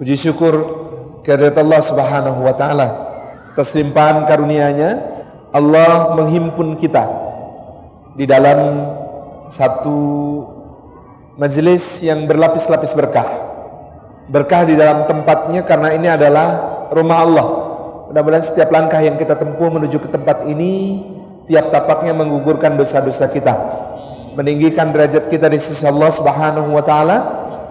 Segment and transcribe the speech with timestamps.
[0.00, 0.64] Puji syukur
[1.20, 2.88] kehadirat Allah Subhanahu wa taala
[3.52, 4.90] atas karunia-Nya
[5.52, 7.04] Allah menghimpun kita
[8.16, 8.88] di dalam
[9.52, 10.00] satu
[11.36, 13.28] majelis yang berlapis-lapis berkah.
[14.32, 16.48] Berkah di dalam tempatnya karena ini adalah
[16.96, 17.46] rumah Allah.
[18.08, 21.04] Mudah-mudahan setiap langkah yang kita tempuh menuju ke tempat ini
[21.44, 23.52] tiap tapaknya menggugurkan dosa-dosa kita,
[24.32, 27.16] meninggikan derajat kita di sisi Allah Subhanahu wa taala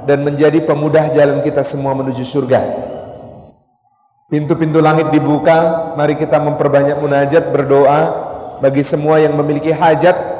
[0.06, 2.60] dan menjadi pemudah jalan kita semua menuju surga.
[4.30, 8.02] Pintu-pintu langit dibuka, mari kita memperbanyak munajat, berdoa
[8.62, 10.38] bagi semua yang memiliki hajat.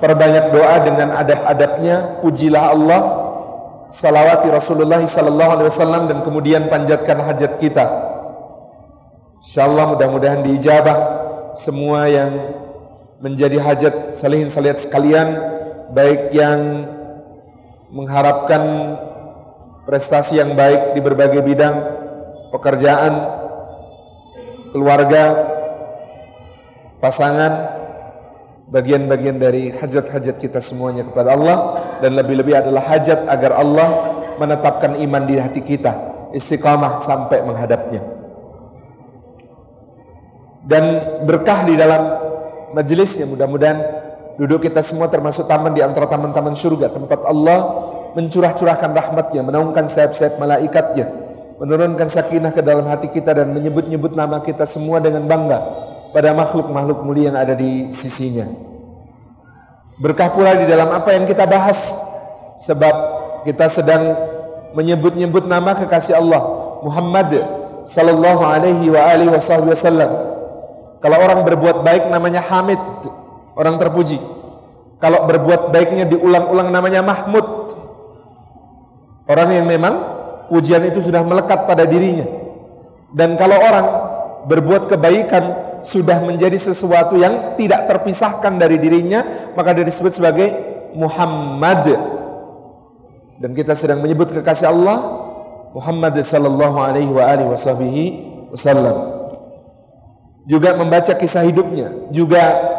[0.00, 3.02] Perbanyak doa dengan adab-adabnya, pujilah Allah,
[3.92, 7.84] salawati Rasulullah sallallahu alaihi wasallam dan kemudian panjatkan hajat kita.
[9.44, 10.96] Insyaallah mudah-mudahan diijabah
[11.54, 12.56] semua yang
[13.20, 15.36] menjadi hajat salihin salihat sekalian
[15.92, 16.88] baik yang
[17.94, 18.62] mengharapkan
[19.86, 21.76] prestasi yang baik di berbagai bidang
[22.50, 23.14] pekerjaan,
[24.74, 25.24] keluarga,
[26.98, 27.52] pasangan,
[28.66, 31.58] bagian-bagian dari hajat-hajat kita semuanya kepada Allah
[32.02, 33.88] dan lebih-lebih adalah hajat agar Allah
[34.42, 35.94] menetapkan iman di hati kita,
[36.34, 38.02] istiqamah sampai menghadapnya.
[40.64, 40.84] Dan
[41.28, 42.02] berkah di dalam
[42.74, 44.03] majelisnya mudah-mudahan
[44.34, 47.58] Duduk kita semua termasuk taman di antara taman-taman surga tempat Allah
[48.18, 51.06] mencurah-curahkan rahmatnya, menaungkan sayap-sayap malaikatnya,
[51.58, 55.58] menurunkan sakinah ke dalam hati kita dan menyebut-nyebut nama kita semua dengan bangga
[56.10, 58.46] pada makhluk-makhluk mulia yang ada di sisinya.
[59.98, 61.94] Berkah pula di dalam apa yang kita bahas
[62.58, 62.94] sebab
[63.46, 64.14] kita sedang
[64.74, 66.42] menyebut-nyebut nama kekasih Allah
[66.82, 67.30] Muhammad
[67.86, 70.10] sallallahu alaihi wa alihi wasallam.
[70.98, 72.80] Kalau orang berbuat baik namanya Hamid,
[73.54, 74.18] orang terpuji.
[75.02, 77.76] Kalau berbuat baiknya diulang-ulang namanya Mahmud.
[79.24, 79.94] Orang yang memang
[80.48, 82.24] pujian itu sudah melekat pada dirinya.
[83.14, 83.86] Dan kalau orang
[84.44, 85.44] berbuat kebaikan
[85.84, 90.48] sudah menjadi sesuatu yang tidak terpisahkan dari dirinya, maka dia disebut sebagai
[90.96, 91.84] Muhammad.
[93.40, 94.98] Dan kita sedang menyebut kekasih Allah
[95.74, 98.96] Muhammad sallallahu alaihi wasallam.
[100.44, 102.73] Juga membaca kisah hidupnya, juga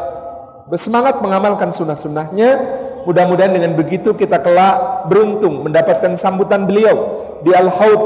[0.69, 2.81] bersemangat mengamalkan sunnah-sunnahnya.
[3.05, 8.03] Mudah-mudahan dengan begitu kita kelak beruntung mendapatkan sambutan beliau di Al-Haud,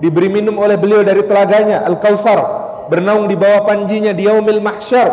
[0.00, 2.40] diberi minum oleh beliau dari telaganya Al-Kautsar,
[2.88, 5.08] bernaung di bawah panjinya di Yaumil Mahsyar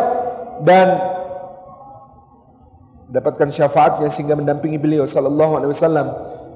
[0.64, 0.88] dan
[3.12, 6.06] dapatkan syafaatnya sehingga mendampingi beliau sallallahu alaihi wasallam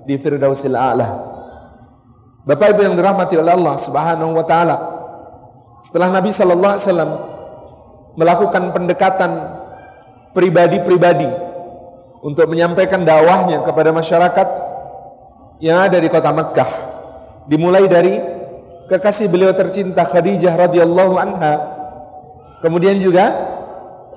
[0.08, 1.08] di Firdausil A'la.
[2.44, 4.76] Bapak Ibu yang dirahmati oleh Allah Subhanahu wa taala.
[5.80, 7.10] Setelah Nabi sallallahu alaihi wasallam
[8.14, 9.30] melakukan pendekatan
[10.34, 11.30] pribadi-pribadi
[12.20, 14.48] untuk menyampaikan dakwahnya kepada masyarakat
[15.62, 16.70] yang ada di kota Mekkah.
[17.46, 18.18] Dimulai dari
[18.90, 21.54] kekasih beliau tercinta Khadijah radhiyallahu anha.
[22.60, 23.30] Kemudian juga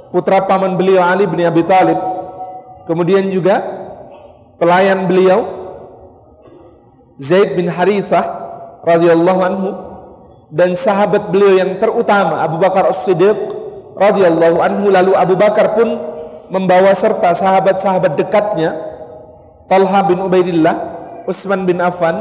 [0.10, 2.00] putra paman beliau Ali bin Abi Thalib.
[2.88, 3.60] Kemudian juga
[4.58, 5.44] pelayan beliau
[7.20, 8.26] Zaid bin Harithah
[8.88, 9.70] radhiyallahu anhu
[10.48, 13.57] dan sahabat beliau yang terutama Abu Bakar As-Siddiq
[13.98, 15.90] radhiyallahu anhu lalu Abu Bakar pun
[16.48, 18.88] membawa serta sahabat-sahabat dekatnya
[19.68, 20.76] Talha bin Ubaidillah,
[21.28, 22.16] Utsman bin Affan,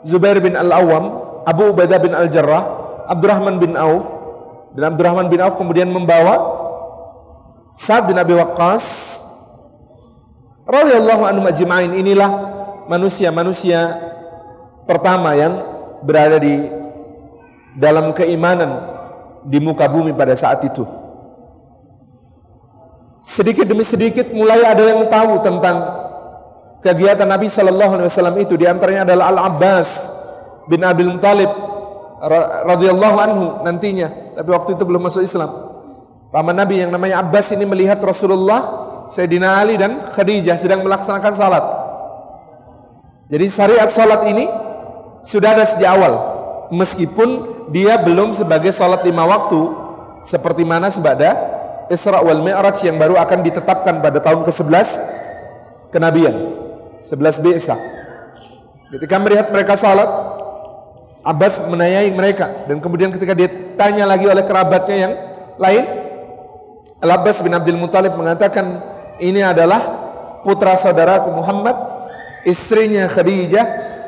[0.00, 1.04] Zubair bin Al-Awwam,
[1.44, 2.64] Abu Ubaidah bin Al-Jarrah,
[3.06, 4.08] Abdurrahman bin Auf.
[4.72, 6.56] Dan Abdurrahman bin Auf kemudian membawa
[7.76, 9.20] Sa'ad bin Abi Waqqas.
[10.66, 12.30] Radhiyallahu anhu majma'in inilah
[12.88, 14.00] manusia-manusia
[14.88, 15.60] pertama yang
[16.00, 16.64] berada di
[17.76, 18.96] dalam keimanan
[19.44, 21.05] di muka bumi pada saat itu.
[23.26, 25.82] Sedikit demi sedikit mulai ada yang tahu tentang
[26.78, 28.54] kegiatan Nabi Shallallahu Alaihi Wasallam itu.
[28.54, 30.14] Di antaranya adalah Al Abbas
[30.70, 31.50] bin Abil Muthalib
[32.70, 34.38] radhiyallahu anhu nantinya.
[34.38, 35.50] Tapi waktu itu belum masuk Islam.
[36.30, 38.62] Paman Nabi yang namanya Abbas ini melihat Rasulullah,
[39.10, 41.64] Sayyidina Ali dan Khadijah sedang melaksanakan salat.
[43.26, 44.46] Jadi syariat salat ini
[45.26, 46.14] sudah ada sejak awal.
[46.70, 47.28] Meskipun
[47.74, 49.66] dia belum sebagai salat lima waktu
[50.22, 51.55] seperti mana sebada
[51.86, 54.88] Isra wal Mi'raj yang baru akan ditetapkan pada tahun ke-11
[55.94, 56.34] kenabian.
[56.98, 57.76] 11 Bi'sa.
[58.90, 60.08] Ketika melihat mereka salat
[61.26, 62.66] Abbas menanyai mereka.
[62.70, 65.12] Dan kemudian ketika ditanya lagi oleh kerabatnya yang
[65.58, 65.84] lain
[67.02, 68.80] Al-Abbas bin Abdul Muthalib mengatakan
[69.18, 69.82] ini adalah
[70.46, 71.76] putra saudaraku Muhammad
[72.46, 73.66] istrinya Khadijah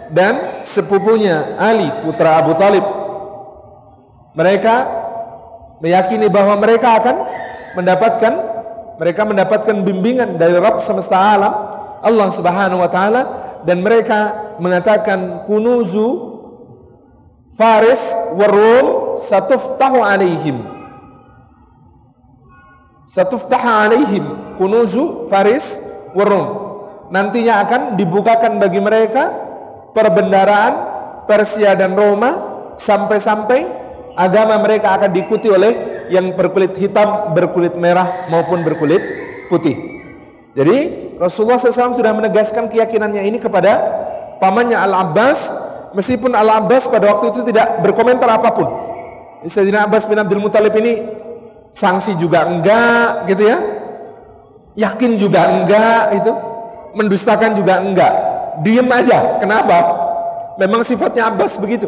[0.09, 2.87] dan sepupunya Ali putra Abu Talib.
[4.33, 4.75] Mereka
[5.83, 7.17] meyakini bahwa mereka akan
[7.77, 8.33] mendapatkan
[8.99, 11.53] mereka mendapatkan bimbingan dari Rabb semesta alam
[12.03, 13.23] Allah Subhanahu wa taala
[13.67, 16.39] dan mereka mengatakan kunuzu
[17.59, 20.63] Faris warum satuftahu alaihim.
[23.03, 25.83] Satuftahu alaihim kunuzu Faris
[26.15, 26.71] warum.
[27.11, 29.33] Nantinya akan dibukakan bagi mereka
[29.91, 30.75] perbendaraan
[31.27, 32.31] Persia dan Roma
[32.79, 33.67] sampai-sampai
[34.15, 39.01] agama mereka akan diikuti oleh yang berkulit hitam, berkulit merah maupun berkulit
[39.49, 39.77] putih.
[40.57, 40.77] Jadi
[41.21, 43.79] Rasulullah SAW sudah menegaskan keyakinannya ini kepada
[44.43, 45.55] pamannya Al-Abbas
[45.93, 48.69] meskipun Al-Abbas pada waktu itu tidak berkomentar apa pun.
[49.47, 51.07] Sayyidina Abbas bin Abdul Muthalib ini
[51.71, 53.59] sanksi juga enggak gitu ya.
[54.79, 56.33] Yakin juga enggak itu.
[56.95, 58.13] Mendustakan juga enggak.
[58.67, 59.39] Diem aja.
[59.39, 59.79] Kenapa?
[60.59, 61.87] Memang sifatnya Abbas begitu.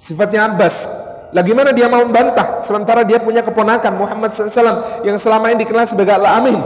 [0.00, 0.88] Sifatnya Abbas.
[1.34, 5.82] Lagi mana dia mau membantah sementara dia punya keponakan Muhammad SAW yang selama ini dikenal
[5.82, 6.62] sebagai Al-Amin.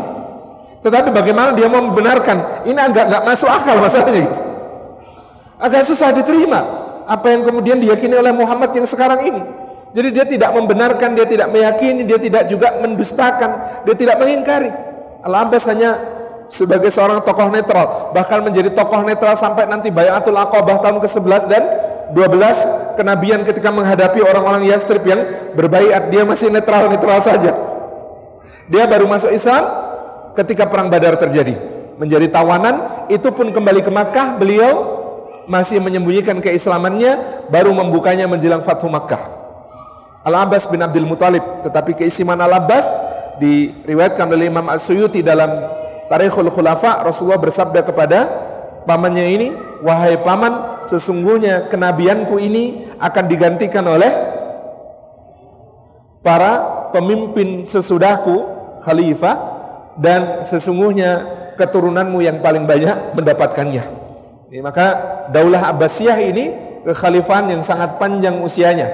[0.84, 2.68] Tetapi bagaimana dia mau membenarkan?
[2.68, 4.28] Ini agak nggak masuk akal masalahnya.
[4.28, 4.48] Gitu
[5.58, 6.60] agak susah diterima
[7.04, 9.42] apa yang kemudian diyakini oleh Muhammad yang sekarang ini.
[9.88, 14.68] Jadi dia tidak membenarkan, dia tidak meyakini, dia tidak juga mendustakan, dia tidak mengingkari.
[15.24, 15.96] Al-Abbas hanya
[16.52, 21.62] sebagai seorang tokoh netral, bahkan menjadi tokoh netral sampai nanti Bayatul Aqabah tahun ke-11 dan
[22.12, 27.52] 12 kenabian ketika menghadapi orang-orang Yastrib yang berbaiat, dia masih netral-netral saja.
[28.68, 29.64] Dia baru masuk Islam
[30.36, 31.56] ketika perang Badar terjadi.
[31.98, 34.98] Menjadi tawanan, itu pun kembali ke Makkah, beliau
[35.48, 39.38] masih menyembunyikan keislamannya baru membukanya menjelang Fathu Makkah.
[40.28, 42.92] Al-Abbas bin Abdul Muthalib tetapi keistimewaan Al-Abbas
[43.40, 45.48] diriwayatkan oleh Imam As-Suyuti dalam
[46.12, 48.18] Tarikhul Khulafa Rasulullah bersabda kepada
[48.84, 49.48] pamannya ini
[49.80, 54.08] wahai paman sesungguhnya kenabianku ini akan digantikan oleh
[56.24, 58.48] para pemimpin sesudahku
[58.80, 59.36] khalifah
[60.00, 63.84] dan sesungguhnya keturunanmu yang paling banyak mendapatkannya.
[64.48, 64.86] Ini maka
[65.28, 66.44] Daulah Abbasiyah ini
[66.88, 68.88] kekhalifahan yang sangat panjang usianya.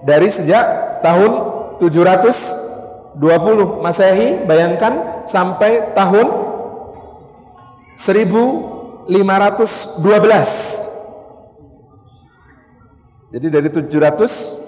[0.00, 0.64] Dari sejak
[1.04, 1.32] tahun
[1.82, 3.20] 720
[3.84, 6.24] Masehi, bayangkan sampai tahun
[7.98, 10.93] 1512.
[13.34, 14.62] Jadi dari 700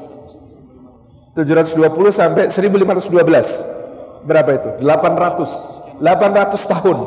[1.36, 4.24] 720 sampai 1512.
[4.26, 4.70] Berapa itu?
[4.82, 6.00] 800.
[6.00, 6.98] 800 tahun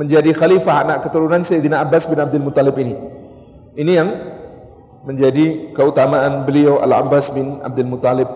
[0.00, 2.96] menjadi khalifah anak keturunan Sayyidina Abbas bin Abdul Muthalib ini.
[3.78, 4.08] Ini yang
[5.06, 8.26] menjadi keutamaan beliau Al-Abbas bin Abdul Muthalib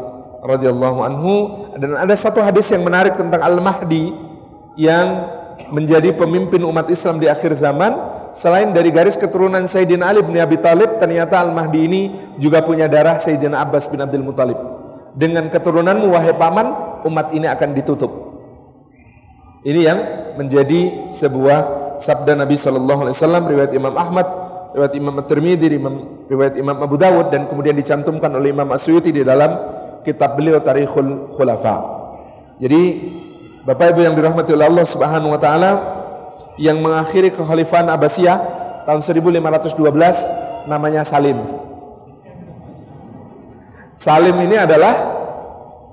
[0.42, 1.32] radhiyallahu anhu
[1.78, 4.14] dan ada satu hadis yang menarik tentang Al-Mahdi
[4.78, 5.28] yang
[5.70, 7.94] menjadi pemimpin umat Islam di akhir zaman
[8.32, 12.02] selain dari garis keturunan Sayyidina Ali bin Abi Thalib ternyata Al-Mahdi ini
[12.40, 14.56] juga punya darah Sayyidina Abbas bin Abdul Muthalib
[15.12, 18.32] dengan keturunanmu wahai paman umat ini akan ditutup
[19.62, 19.98] ini yang
[20.34, 24.26] menjadi sebuah sabda Nabi Shallallahu Alaihi Wasallam riwayat Imam Ahmad,
[24.74, 25.66] riwayat Imam At-Tirmidzi,
[26.26, 29.54] riwayat Imam Abu Dawud dan kemudian dicantumkan oleh Imam Asyuti di dalam
[30.02, 31.76] kitab beliau Tarikhul Khulafa.
[32.58, 32.82] Jadi
[33.62, 35.70] Bapak Ibu yang dirahmati oleh Allah Subhanahu wa taala
[36.62, 38.38] yang mengakhiri kekhalifahan Abbasiyah
[38.86, 41.42] tahun 1512 namanya Salim.
[43.98, 44.94] Salim ini adalah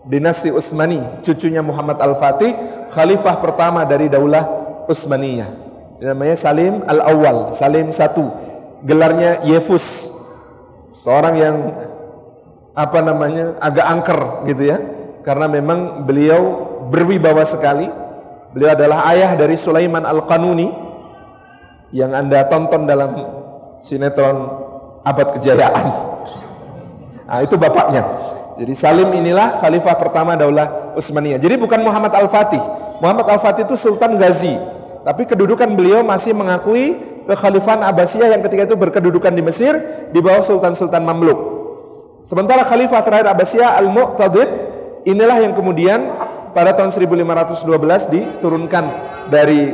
[0.05, 2.53] dinasti Utsmani, cucunya Muhammad Al-Fatih,
[2.93, 4.45] khalifah pertama dari Daulah
[4.85, 5.49] Utsmaniyah.
[6.05, 8.29] Namanya Salim Al-Awwal, Salim satu.
[8.85, 10.13] Gelarnya Yefus.
[10.95, 11.55] Seorang yang
[12.71, 13.59] apa namanya?
[13.59, 14.77] agak angker gitu ya.
[15.27, 16.41] Karena memang beliau
[16.87, 17.91] berwibawa sekali.
[18.49, 20.67] Beliau adalah ayah dari Sulaiman Al-Qanuni
[21.93, 23.13] yang Anda tonton dalam
[23.81, 24.37] sinetron
[25.05, 25.85] Abad Kejayaan.
[27.29, 28.03] Nah, itu bapaknya.
[28.59, 31.39] Jadi Salim inilah khalifah pertama Daulah Utsmaniyah.
[31.39, 32.59] Jadi bukan Muhammad Al-Fatih.
[32.99, 34.57] Muhammad Al-Fatih itu Sultan Ghazi.
[35.05, 39.77] Tapi kedudukan beliau masih mengakui kekhalifahan Abbasiyah yang ketika itu berkedudukan di Mesir
[40.11, 41.39] di bawah Sultan-Sultan Mamluk.
[42.27, 44.49] Sementara khalifah terakhir Abbasiyah Al-Mu'tadid
[45.07, 45.99] inilah yang kemudian
[46.59, 47.63] pada tahun 1512
[48.11, 48.83] diturunkan
[49.31, 49.71] dari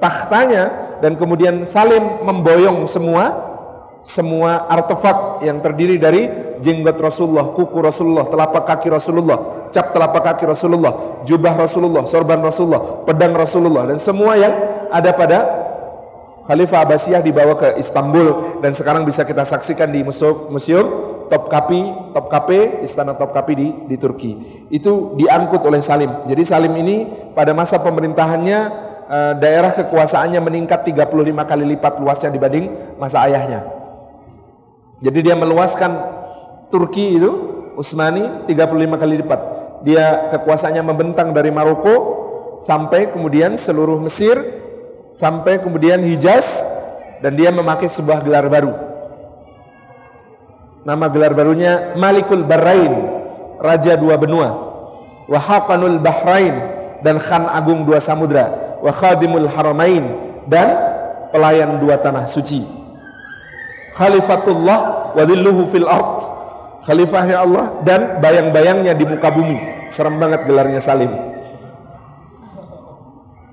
[0.00, 3.52] tahtanya dan kemudian Salim memboyong semua
[4.00, 6.28] semua artefak yang terdiri dari
[6.60, 13.04] jenggot Rasulullah, kuku Rasulullah, telapak kaki Rasulullah, cap telapak kaki Rasulullah, jubah Rasulullah, sorban Rasulullah,
[13.04, 14.52] pedang Rasulullah dan semua yang
[14.88, 15.38] ada pada
[16.44, 22.84] Khalifah Abbasiyah dibawa ke Istanbul dan sekarang bisa kita saksikan di museum, museum Topkapi, Topkapi,
[22.84, 24.32] Istana Topkapi di di Turki.
[24.68, 26.28] Itu diangkut oleh Salim.
[26.28, 28.58] Jadi Salim ini pada masa pemerintahannya
[29.08, 33.64] eh, daerah kekuasaannya meningkat 35 kali lipat luasnya dibanding masa ayahnya.
[35.02, 35.90] Jadi dia meluaskan
[36.72, 37.30] Turki itu
[37.74, 39.40] Utsmani 35 kali lipat.
[39.84, 42.22] Dia kekuasaannya membentang dari Maroko
[42.62, 44.64] sampai kemudian seluruh Mesir
[45.14, 46.66] sampai kemudian Hijaz
[47.22, 48.93] dan dia memakai sebuah gelar baru.
[50.84, 52.92] Nama gelar barunya Malikul Barrain,
[53.56, 54.48] Raja dua benua.
[55.24, 56.52] Wa Haqanul Bahrain
[57.00, 58.76] dan Khan Agung dua samudra.
[58.84, 60.04] Wa Khadimul Haramain
[60.44, 60.76] dan
[61.32, 62.68] pelayan dua tanah suci.
[63.96, 64.78] Khalifatullah
[65.16, 65.24] wa
[65.72, 66.16] fil ard.
[66.84, 69.88] Khalifahnya Allah dan bayang-bayangnya di muka bumi.
[69.88, 71.08] Serem banget gelarnya Salim.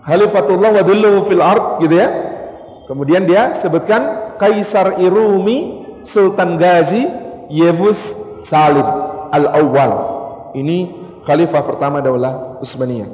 [0.03, 2.11] Khalifatullah wa fil ard gitu ya.
[2.91, 7.05] Kemudian dia sebutkan Kaisar Irumi Sultan Ghazi
[7.51, 8.85] Yevus Salim
[9.31, 9.93] Al-Awwal.
[10.57, 10.77] Ini
[11.23, 13.09] khalifah pertama Daulah Utsmaniyah.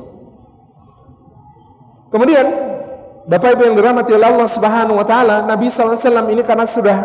[2.08, 2.46] Kemudian
[3.27, 6.00] Bapak Ibu yang dirahmati Allah Subhanahu wa taala, Nabi SAW
[6.32, 6.98] ini karena sudah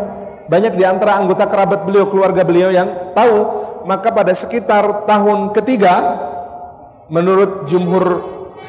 [0.46, 3.36] banyak di antara anggota kerabat beliau, keluarga beliau yang tahu,
[3.82, 6.22] maka pada sekitar tahun ketiga
[7.10, 8.22] menurut jumhur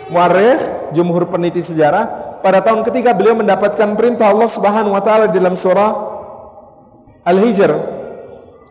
[0.09, 5.53] muarikh, jumhur peneliti sejarah, pada tahun ketiga beliau mendapatkan perintah Allah Subhanahu wa taala dalam
[5.53, 6.12] surah
[7.23, 7.71] Al-Hijr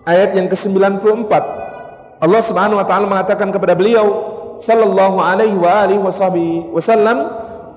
[0.04, 1.32] ayat yang ke-94.
[2.22, 4.06] Allah Subhanahu wa taala mengatakan kepada beliau
[4.60, 5.98] sallallahu alaihi wa alihi
[6.70, 7.18] wasallam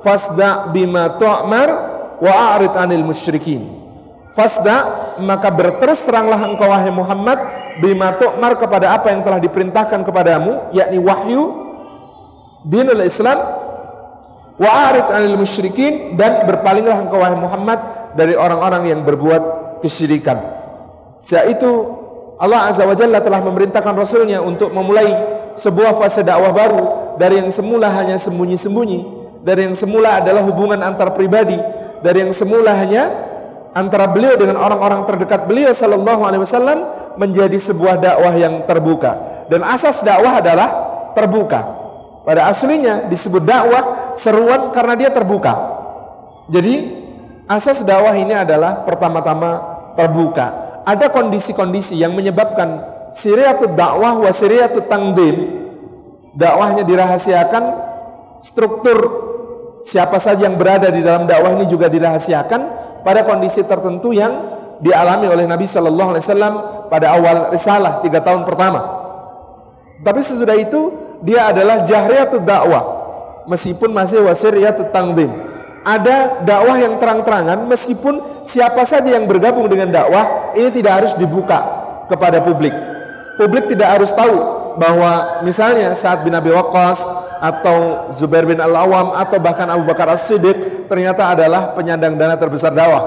[0.03, 1.69] fasda bima tu'mar
[2.19, 3.87] wa a'rid 'anil musyrikin.
[4.35, 7.39] Fasda maka berterus teranglah engkau wahai Muhammad
[7.79, 11.43] bima tu'mar kepada apa yang telah diperintahkan kepadamu yakni wahyu
[12.67, 13.39] dinul Islam
[14.59, 17.79] wa a'rid 'anil musyrikin dan berpalinglah engkau wahai Muhammad
[18.11, 20.64] dari orang-orang yang berbuat kesyirikan
[21.25, 21.71] Saat itu
[22.37, 25.09] Allah Azza wa Jalla telah memerintahkan Rasulnya untuk memulai
[25.57, 28.99] sebuah fase dakwah baru dari yang semula hanya sembunyi-sembunyi,
[29.41, 31.57] dari yang semula adalah hubungan antar pribadi,
[32.05, 33.09] dari yang semula hanya
[33.73, 36.79] antara beliau dengan orang-orang terdekat beliau sallallahu alaihi wasallam
[37.17, 39.17] menjadi sebuah dakwah yang terbuka.
[39.49, 40.69] Dan asas dakwah adalah
[41.17, 41.61] terbuka.
[42.21, 45.53] Pada aslinya disebut dakwah seruan karena dia terbuka.
[46.53, 47.01] Jadi
[47.49, 55.65] asas dakwah ini adalah pertama-tama terbuka ada kondisi-kondisi yang menyebabkan siriatul dakwah wa siriatul tangdim
[56.37, 57.63] dakwahnya dirahasiakan
[58.45, 58.97] struktur
[59.81, 62.61] siapa saja yang berada di dalam dakwah ini juga dirahasiakan
[63.01, 66.53] pada kondisi tertentu yang dialami oleh Nabi Shallallahu Alaihi Wasallam
[66.91, 68.81] pada awal risalah tiga tahun pertama.
[70.03, 72.83] Tapi sesudah itu dia adalah jahriyatul dakwah
[73.47, 75.54] meskipun masih wasiriyatul tangdim
[75.85, 81.61] ada dakwah yang terang-terangan meskipun siapa saja yang bergabung dengan dakwah ini tidak harus dibuka
[82.09, 82.73] kepada publik.
[83.37, 84.33] Publik tidak harus tahu
[84.81, 87.05] bahwa misalnya saat bin Abi Waqqas
[87.37, 93.03] atau Zubair bin Al-Awam atau bahkan Abu Bakar As-Siddiq ternyata adalah penyandang dana terbesar dakwah.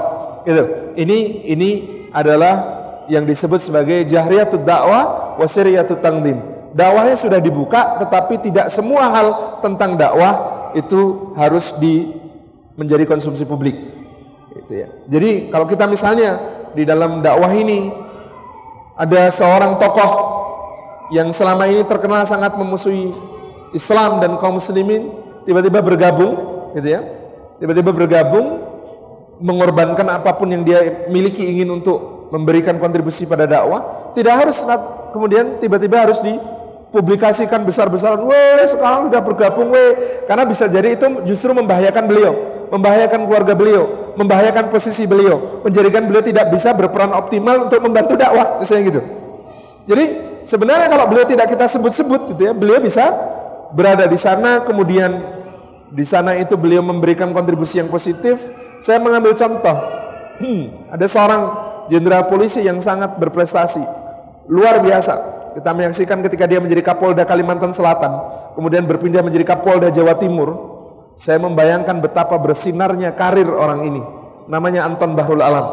[0.47, 0.95] Itu.
[0.95, 1.69] Ini ini
[2.15, 2.79] adalah
[3.11, 6.39] yang disebut sebagai jahriyatul dakwah wasiriyatul tangdim.
[6.71, 9.27] Dakwahnya sudah dibuka tetapi tidak semua hal
[9.59, 10.33] tentang dakwah
[10.77, 12.28] itu harus di
[12.79, 13.75] menjadi konsumsi publik.
[14.55, 14.87] Itu ya.
[15.11, 16.39] Jadi kalau kita misalnya
[16.71, 17.91] di dalam dakwah ini
[18.95, 20.11] ada seorang tokoh
[21.11, 23.11] yang selama ini terkenal sangat memusuhi
[23.75, 25.11] Islam dan kaum muslimin
[25.43, 26.39] tiba-tiba bergabung
[26.79, 27.03] gitu ya.
[27.59, 28.63] Tiba-tiba bergabung
[29.43, 34.61] mengorbankan apa pun yang dia miliki ingin untuk memberikan kontribusi pada dakwah, tidak harus
[35.15, 41.55] kemudian tiba-tiba harus dipublikasikan besar-besaran, weh sekarang sudah bergabung weh, karena bisa jadi itu justru
[41.55, 47.81] membahayakan beliau membahayakan keluarga beliau, membahayakan posisi beliau, menjadikan beliau tidak bisa berperan optimal untuk
[47.81, 49.01] membantu dakwah, misalnya gitu.
[49.89, 50.05] Jadi
[50.45, 53.09] sebenarnya kalau beliau tidak kita sebut-sebut gitu ya, beliau bisa
[53.73, 55.37] berada di sana kemudian
[55.89, 58.37] di sana itu beliau memberikan kontribusi yang positif.
[58.79, 59.77] Saya mengambil contoh,
[60.39, 61.41] hmm, ada seorang
[61.91, 63.81] jenderal polisi yang sangat berprestasi,
[64.47, 65.41] luar biasa.
[65.57, 68.13] Kita menyaksikan ketika dia menjadi Kapolda Kalimantan Selatan,
[68.53, 70.68] kemudian berpindah menjadi Kapolda Jawa Timur,
[71.19, 73.99] saya membayangkan betapa bersinarnya karir orang ini.
[74.47, 75.67] Namanya Anton Bahrul Alam.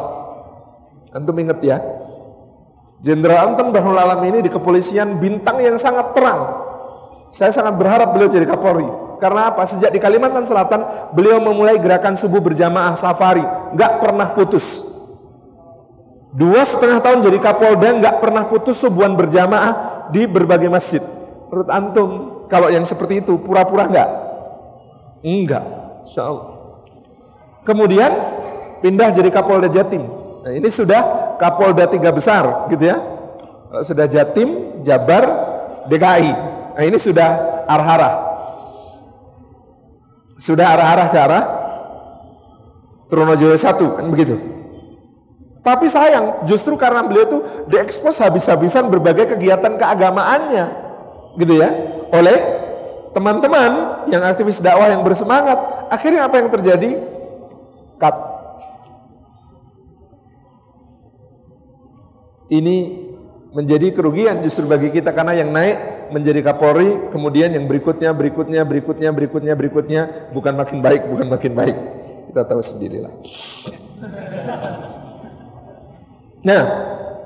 [1.15, 1.79] Antum ingat ya?
[2.99, 6.67] Jenderal Anton Bahrul Alam ini di kepolisian bintang yang sangat terang.
[7.31, 8.91] Saya sangat berharap beliau jadi Kapolri.
[9.23, 9.63] Karena apa?
[9.71, 13.47] Sejak di Kalimantan Selatan, beliau memulai gerakan subuh berjamaah safari.
[13.79, 14.83] Gak pernah putus.
[16.35, 21.01] Dua setengah tahun jadi Kapolda, gak pernah putus subuhan berjamaah di berbagai masjid.
[21.49, 22.11] Menurut Antum,
[22.51, 24.26] kalau yang seperti itu, pura-pura gak?
[25.27, 25.67] Enggak,
[26.07, 26.79] insya Allah.
[27.67, 28.13] Kemudian
[28.79, 30.07] pindah jadi Kapolda Jatim.
[30.47, 33.03] Nah, ini sudah Kapolda tiga besar, gitu ya.
[33.83, 35.27] Sudah Jatim, Jabar,
[35.91, 36.31] DKI.
[36.79, 38.15] Nah, ini sudah arah-arah.
[40.39, 41.45] Sudah arah-arah ke arah
[43.11, 44.39] Trunojoyo satu, kan begitu.
[45.67, 50.67] Tapi sayang, justru karena beliau itu diekspos habis-habisan berbagai kegiatan keagamaannya,
[51.39, 51.71] gitu ya,
[52.15, 52.56] oleh
[53.17, 57.01] teman-teman yang aktivis dakwah yang bersemangat, akhirnya apa yang terjadi?
[57.97, 58.17] Cut.
[62.53, 62.77] Ini
[63.57, 69.11] menjadi kerugian justru bagi kita karena yang naik menjadi Kapolri, kemudian yang berikutnya, berikutnya, berikutnya,
[69.17, 70.03] berikutnya, berikutnya
[70.37, 71.77] bukan makin baik, bukan makin baik.
[72.31, 73.17] Kita tahu sendirilah.
[76.45, 76.63] Nah,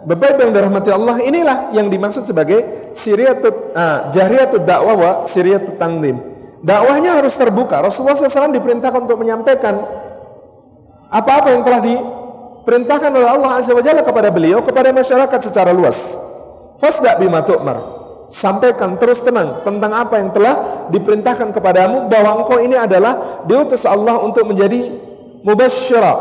[0.01, 6.17] Ibu yang dirahmati Allah, inilah yang dimaksud sebagai siriyatut uh, jahriyatut dakwah wa siriyatut tangdim.
[6.65, 7.81] Dakwahnya harus terbuka.
[7.85, 9.81] Rasulullah SAW diperintahkan untuk menyampaikan
[11.09, 16.21] apa-apa yang telah diperintahkan oleh Allah Azza wa Jalla kepada beliau kepada masyarakat secara luas.
[16.81, 18.01] Fasda bima tu'mar.
[18.31, 24.23] Sampaikan terus tenang tentang apa yang telah diperintahkan kepadamu bahwa engkau ini adalah diutus Allah
[24.23, 24.87] untuk menjadi
[25.43, 26.15] mubasysyira,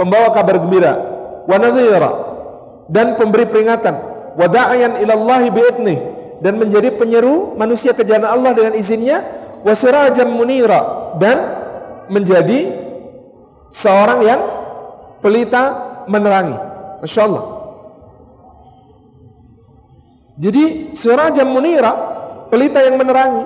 [0.00, 0.96] pembawa kabar gembira,
[1.44, 1.56] wa
[2.90, 3.94] dan pemberi peringatan,
[4.34, 5.98] wa da'iyan ila Allah bi'idnih
[6.42, 9.22] dan menjadi penyeru manusia ke jalan Allah dengan izinnya,
[9.62, 9.72] wa
[10.26, 11.38] munira dan
[12.10, 12.74] menjadi
[13.70, 14.40] seorang yang
[15.22, 15.62] pelita
[16.10, 16.58] menerangi.
[17.00, 17.44] Masya Allah.
[20.40, 21.92] Jadi sirajan munira,
[22.48, 23.44] pelita yang menerangi.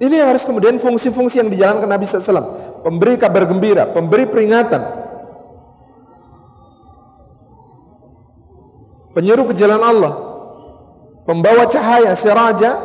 [0.00, 2.80] Ini yang harus kemudian fungsi-fungsi yang dijalankan Nabi SAW.
[2.80, 5.09] Pemberi kabar gembira, pemberi peringatan.
[9.10, 10.14] Penyeru ke jalan Allah.
[11.26, 12.78] Pembawa cahaya, siraja,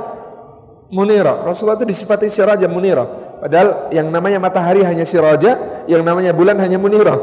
[0.90, 1.46] munira.
[1.46, 3.06] Rasulullah itu disifati siraja munira.
[3.42, 7.18] Padahal yang namanya matahari hanya siraja, yang namanya bulan hanya munira.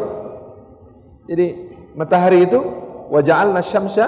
[1.27, 1.47] Jadi
[1.95, 2.59] matahari itu
[3.13, 4.07] waja'alna syamsa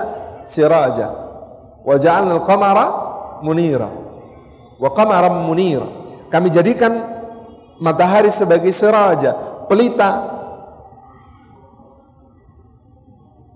[0.49, 1.25] siraja
[1.85, 2.85] waja'alna al-qamara
[3.45, 3.89] munira
[4.81, 5.87] wa qamaran munira.
[6.33, 6.99] Kami jadikan
[7.79, 9.37] matahari sebagai siraja,
[9.71, 10.11] pelita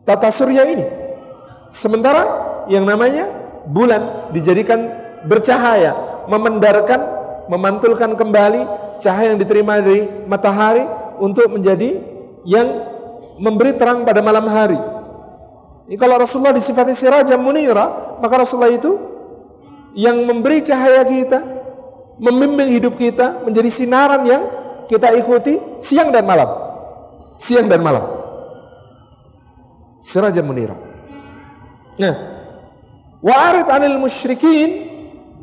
[0.07, 0.87] tata surya ini.
[1.69, 2.23] Sementara
[2.69, 3.29] yang namanya
[3.69, 4.89] bulan dijadikan
[5.29, 7.01] bercahaya, memendarkan,
[7.49, 8.63] memantulkan kembali
[9.01, 10.85] cahaya yang diterima dari matahari
[11.21, 12.01] untuk menjadi
[12.49, 12.67] yang
[13.39, 14.79] memberi terang pada malam hari.
[15.89, 18.93] Ini kalau Rasulullah disifati siraja munira, maka Rasulullah itu
[19.97, 21.41] yang memberi cahaya kita,
[22.21, 24.43] membimbing hidup kita menjadi sinaran yang
[24.89, 26.49] kita ikuti siang dan malam.
[27.39, 28.05] Siang dan malam.
[30.05, 30.88] Siraja munira.
[31.99, 32.15] Nah,
[33.19, 34.87] wa'arid anil musyrikin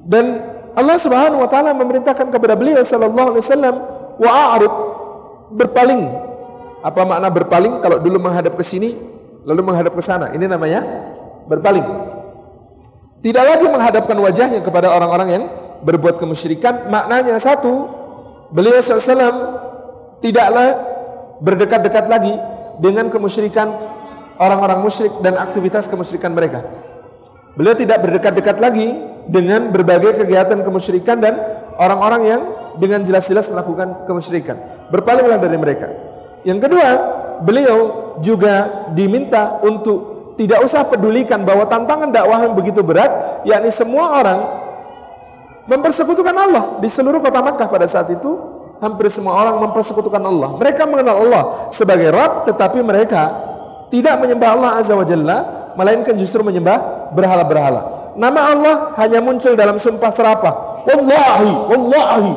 [0.07, 3.75] dan Allah Subhanahu wa taala memerintahkan kepada beliau sallallahu alaihi wasallam
[4.19, 4.73] wa'arid
[5.51, 6.03] berpaling.
[6.85, 7.81] Apa makna berpaling?
[7.81, 8.95] Kalau dulu menghadap ke sini,
[9.43, 10.31] lalu menghadap ke sana.
[10.31, 10.81] Ini namanya
[11.49, 11.85] berpaling.
[13.25, 15.43] Tidak lagi menghadapkan wajahnya kepada orang-orang yang
[15.81, 16.93] berbuat kemusyrikan.
[16.93, 17.89] Maknanya satu,
[18.53, 19.33] beliau SAW
[20.21, 20.77] tidaklah
[21.41, 22.33] berdekat-dekat lagi
[22.77, 23.94] dengan kemusyrikan
[24.39, 26.63] orang-orang musyrik dan aktivitas kemusyrikan mereka.
[27.55, 28.91] Beliau tidak berdekat-dekat lagi
[29.25, 31.39] dengan berbagai kegiatan kemusyrikan dan
[31.79, 32.41] orang-orang yang
[32.75, 34.59] dengan jelas-jelas melakukan kemusyrikan.
[34.91, 35.87] Berpalinglah dari mereka.
[36.43, 36.89] Yang kedua,
[37.41, 37.77] beliau
[38.19, 44.39] juga diminta untuk tidak usah pedulikan bahwa tantangan dakwah yang begitu berat, yakni semua orang
[45.65, 48.35] mempersekutukan Allah di seluruh kota Makkah pada saat itu
[48.83, 50.59] hampir semua orang mempersekutukan Allah.
[50.59, 53.54] Mereka mengenal Allah sebagai Rabb tetapi mereka
[53.95, 55.37] tidak menyembah Allah Azza wa Jalla
[55.79, 58.11] melainkan justru menyembah berhala-berhala.
[58.19, 60.83] Nama Allah hanya muncul dalam sumpah serapah.
[60.83, 62.31] Wallahi, wallahi.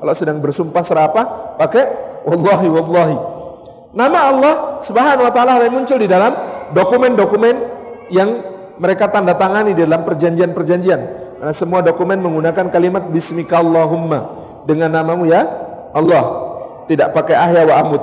[0.00, 1.84] Kalau sedang bersumpah serapah pakai
[2.24, 3.16] wallahi, wallahi.
[3.96, 6.32] Nama Allah Subhanahu wa taala hanya muncul di dalam
[6.72, 7.54] dokumen-dokumen
[8.12, 8.28] yang
[8.80, 11.00] mereka tanda tangani di dalam perjanjian-perjanjian.
[11.40, 14.18] Karena semua dokumen menggunakan kalimat bismikallahumma
[14.68, 15.48] dengan namamu ya
[15.96, 16.52] Allah.
[16.88, 18.02] Tidak pakai ahya wa amut.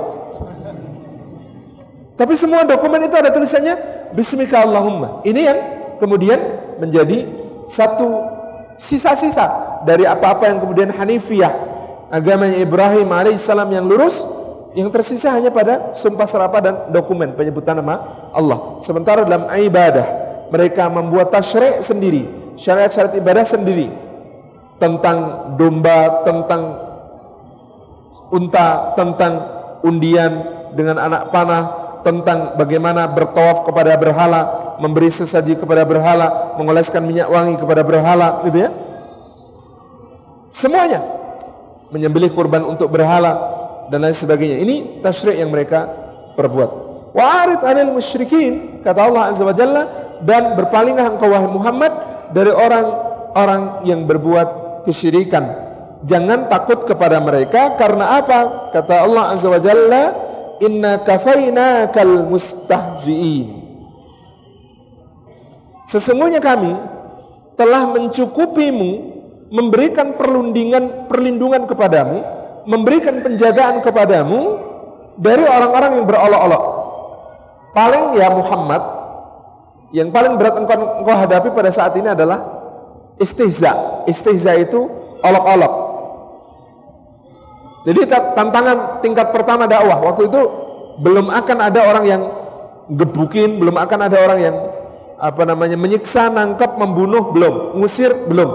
[2.18, 3.78] Tapi semua dokumen itu ada tulisannya
[4.10, 5.22] bismikallahumma.
[5.22, 5.58] Ini yang
[6.02, 6.40] kemudian
[6.82, 7.30] menjadi
[7.62, 8.26] satu
[8.74, 11.54] sisa-sisa dari apa-apa yang kemudian Hanifiyah
[12.10, 14.26] agamanya Ibrahim alaihissalam yang lurus
[14.74, 18.82] yang tersisa hanya pada sumpah serapah dan dokumen penyebutan nama Allah.
[18.82, 20.06] Sementara dalam ibadah
[20.50, 23.88] mereka membuat tasyrik sendiri, syariat-syariat ibadah sendiri
[24.78, 26.62] tentang domba, tentang
[28.30, 29.32] unta, tentang
[29.82, 30.32] undian
[30.76, 37.58] dengan anak panah, tentang bagaimana bertawaf kepada berhala, memberi sesaji kepada berhala, mengoleskan minyak wangi
[37.58, 38.70] kepada berhala, gitu ya.
[40.48, 41.04] Semuanya
[41.92, 43.32] menyembelih kurban untuk berhala
[43.88, 44.60] dan lain sebagainya.
[44.60, 45.88] Ini tasyrik yang mereka
[46.36, 46.88] perbuat.
[47.16, 49.82] Wa'arid anil musyrikin kata Allah Azza wa Jalla
[50.20, 51.92] dan berpalinglah engkau wahai Muhammad
[52.36, 55.66] dari orang-orang yang berbuat kesyirikan.
[56.04, 58.70] Jangan takut kepada mereka karena apa?
[58.70, 60.27] Kata Allah Azza wa Jalla,
[60.60, 63.48] "Inna kafainakal mustahzi'in."
[65.88, 66.76] Sesungguhnya kami
[67.56, 68.90] telah mencukupimu
[69.48, 72.20] memberikan perlindungan perlindungan kepadamu,
[72.68, 74.60] memberikan penjagaan kepadamu
[75.16, 76.64] dari orang-orang yang berolok-olok.
[77.72, 78.82] Paling ya Muhammad
[79.88, 82.44] Yang paling berat engkau, engkau hadapi pada saat ini adalah
[83.16, 84.04] istihza.
[84.04, 84.84] Istihza itu
[85.24, 85.72] olok-olok.
[87.86, 90.42] Jadi tantangan tingkat pertama dakwah waktu itu
[90.98, 92.22] belum akan ada orang yang
[92.90, 94.56] gebukin, belum akan ada orang yang
[95.18, 98.50] apa namanya menyiksa, nangkap, membunuh, belum, ngusir, belum.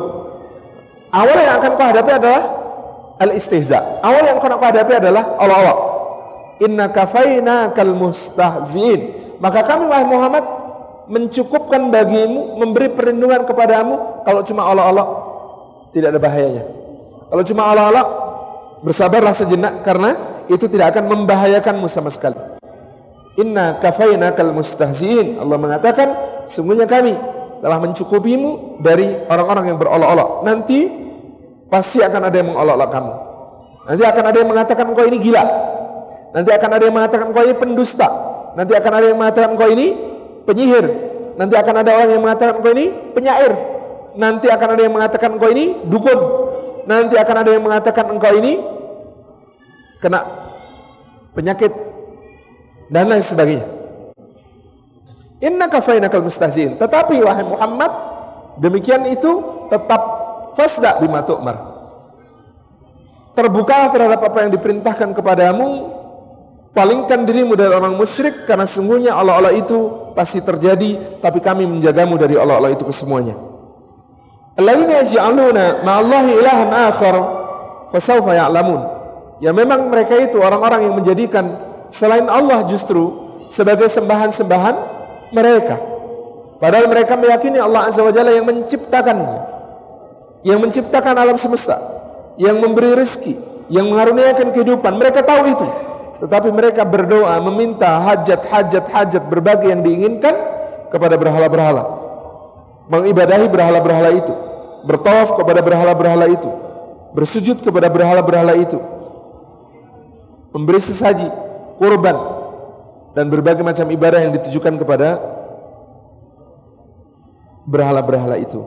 [1.13, 2.43] Awal yang akan kau hadapi adalah
[3.21, 4.01] al-istihza.
[4.01, 5.79] Awal yang akan kau hadapi adalah olok-olok.
[6.63, 9.21] Inna kafaina kal mustahzin.
[9.43, 10.45] Maka kami wahai Muhammad
[11.11, 15.07] mencukupkan bagimu memberi perlindungan kepadamu kalau cuma Allah-Allah
[15.91, 16.63] tidak ada bahayanya.
[17.27, 18.05] Kalau cuma Allah-Allah
[18.81, 22.35] bersabarlah sejenak karena itu tidak akan membahayakanmu sama sekali.
[23.37, 25.41] Inna kafaina kal mustahziin.
[25.41, 26.07] Allah mengatakan
[26.45, 27.13] sungguhnya kami
[27.63, 30.29] telah mencukupimu dari orang-orang yang berolok-olok.
[30.45, 30.79] Nanti
[31.71, 33.13] pasti akan ada yang mengolok-olok kamu.
[33.83, 35.43] Nanti akan ada yang mengatakan engkau ini gila.
[36.33, 38.09] Nanti akan ada yang mengatakan engkau ini pendusta.
[38.53, 39.87] Nanti akan ada yang mengatakan engkau ini
[40.45, 40.85] penyihir.
[41.33, 42.85] Nanti akan ada orang yang mengatakan engkau ini
[43.17, 43.51] penyair.
[44.13, 46.19] Nanti akan ada yang mengatakan engkau ini dukun.
[46.83, 48.59] Nanti akan ada yang mengatakan engkau ini
[50.03, 50.27] kena
[51.31, 51.71] penyakit
[52.91, 53.67] dan lain sebagainya.
[55.43, 56.79] Inna kafainakal mustahzin.
[56.79, 57.91] Tetapi wahai Muhammad,
[58.59, 60.01] demikian itu tetap
[60.55, 61.71] fasda bima tu'mar.
[63.33, 65.93] Terbuka terhadap apa yang diperintahkan kepadamu
[66.73, 72.33] Palingkan dirimu dari orang musyrik karena sungguhnya Allah-Allah itu pasti terjadi tapi kami menjagamu dari
[72.33, 73.52] Allah-Allah itu kesemuanya.
[74.53, 77.15] Allaina yaj'aluna ma'allahi ilahan akhar
[77.89, 78.81] fasawfa ya'lamun.
[79.41, 81.57] Ya memang mereka itu orang-orang yang menjadikan
[81.89, 83.11] selain Allah justru
[83.49, 84.75] sebagai sembahan-sembahan
[85.33, 85.81] mereka.
[86.61, 89.51] Padahal mereka meyakini Allah Azza wa Jalla yang menciptakannya.
[90.43, 91.79] Yang menciptakan alam semesta,
[92.35, 93.35] yang memberi rezeki,
[93.71, 94.91] yang mengaruniakan kehidupan.
[94.95, 95.67] Mereka tahu itu.
[96.23, 100.35] Tetapi mereka berdoa meminta hajat-hajat hajat berbagai yang diinginkan
[100.87, 102.02] kepada berhala-berhala.
[102.91, 104.33] Mengibadahi berhala-berhala itu,
[104.83, 106.49] bertawaf kepada berhala-berhala itu,
[107.15, 108.75] bersujud kepada berhala-berhala itu,
[110.51, 111.31] memberi sesaji,
[111.79, 112.17] kurban
[113.15, 115.21] dan berbagai macam ibadah yang ditujukan kepada
[117.63, 118.59] berhala-berhala itu.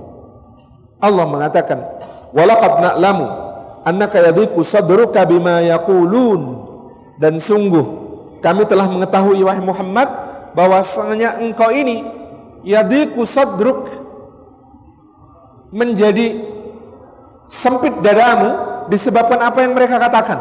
[0.97, 1.79] Allah mengatakan,
[2.33, 3.27] "Walaqad na'lamu
[3.85, 6.65] annaka yadhiqu sadruka bima yaqulun."
[7.21, 7.85] Dan sungguh
[8.41, 10.09] kami telah mengetahui wahai Muhammad
[10.57, 12.05] bahwasanya engkau ini
[12.65, 14.06] yadiku sadruk
[15.77, 16.41] menjadi
[17.45, 18.57] sempit dadamu
[18.89, 20.39] disebabkan apa yang mereka katakan.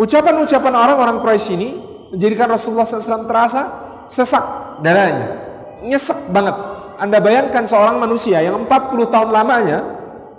[0.00, 1.70] Ucapan-ucapan orang-orang Quraisy ini
[2.10, 3.62] menjadikan Rasulullah SAW terasa
[4.08, 4.42] sesak
[4.80, 5.38] dadanya,
[5.84, 6.56] nyesek banget.
[6.98, 9.78] Anda bayangkan seorang manusia yang 40 tahun lamanya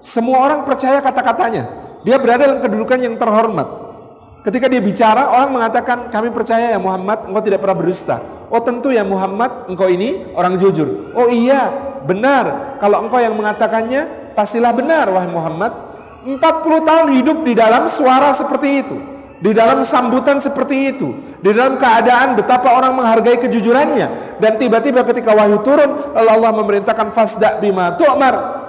[0.01, 1.63] semua orang percaya kata-katanya.
[2.01, 3.84] Dia berada dalam kedudukan yang terhormat.
[4.45, 8.21] Ketika dia bicara, orang mengatakan, kami percaya ya Muhammad, engkau tidak pernah berdusta.
[8.53, 11.09] Oh tentu ya Muhammad, engkau ini orang jujur.
[11.17, 11.73] Oh iya,
[12.05, 12.77] benar.
[12.77, 15.73] Kalau engkau yang mengatakannya, pastilah benar wahai Muhammad.
[16.29, 18.97] 40 tahun hidup di dalam suara seperti itu.
[19.41, 21.09] Di dalam sambutan seperti itu.
[21.41, 24.37] Di dalam keadaan betapa orang menghargai kejujurannya.
[24.37, 28.64] Dan tiba-tiba ketika wahyu turun, Allah memerintahkan fasda bima tu'mar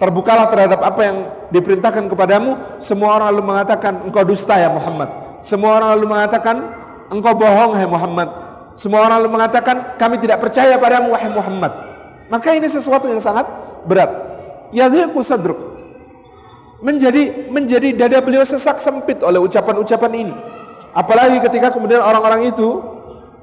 [0.00, 1.16] terbukalah terhadap apa yang
[1.52, 2.80] diperintahkan kepadamu.
[2.80, 5.12] Semua orang lalu mengatakan engkau dusta ya Muhammad.
[5.44, 6.56] Semua orang lalu mengatakan
[7.12, 8.28] engkau bohong hai Muhammad.
[8.80, 11.72] Semua orang lalu mengatakan kami tidak percaya padamu wahai Muhammad.
[12.32, 13.44] Maka ini sesuatu yang sangat
[13.84, 14.08] berat.
[14.72, 15.60] Yadhiqu sadruk.
[16.80, 20.34] Menjadi menjadi dada beliau sesak sempit oleh ucapan-ucapan ini.
[20.96, 22.80] Apalagi ketika kemudian orang-orang itu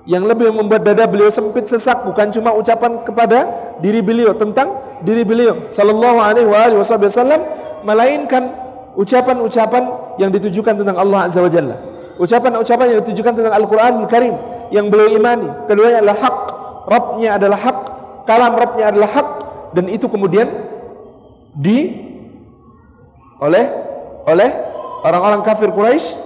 [0.09, 3.39] yang lebih membuat dada beliau sempit sesak bukan cuma ucapan kepada
[3.83, 7.41] diri beliau tentang diri beliau sallallahu alaihi wasallam
[7.85, 8.53] melainkan
[8.97, 9.83] ucapan-ucapan
[10.17, 11.77] yang ditujukan tentang Allah azza wa jalla.
[12.17, 14.33] Ucapan-ucapan yang ditujukan tentang Al-Qur'an Al-Karim
[14.73, 15.69] yang beliau imani.
[15.69, 16.37] Keduanya adalah hak,
[16.89, 17.79] Rabbnya adalah hak,
[18.25, 19.29] kalam Rabbnya adalah hak
[19.77, 20.49] dan itu kemudian
[21.53, 21.93] di
[23.37, 23.65] oleh
[24.25, 24.49] oleh
[25.05, 26.17] orang-orang kafir Quraisy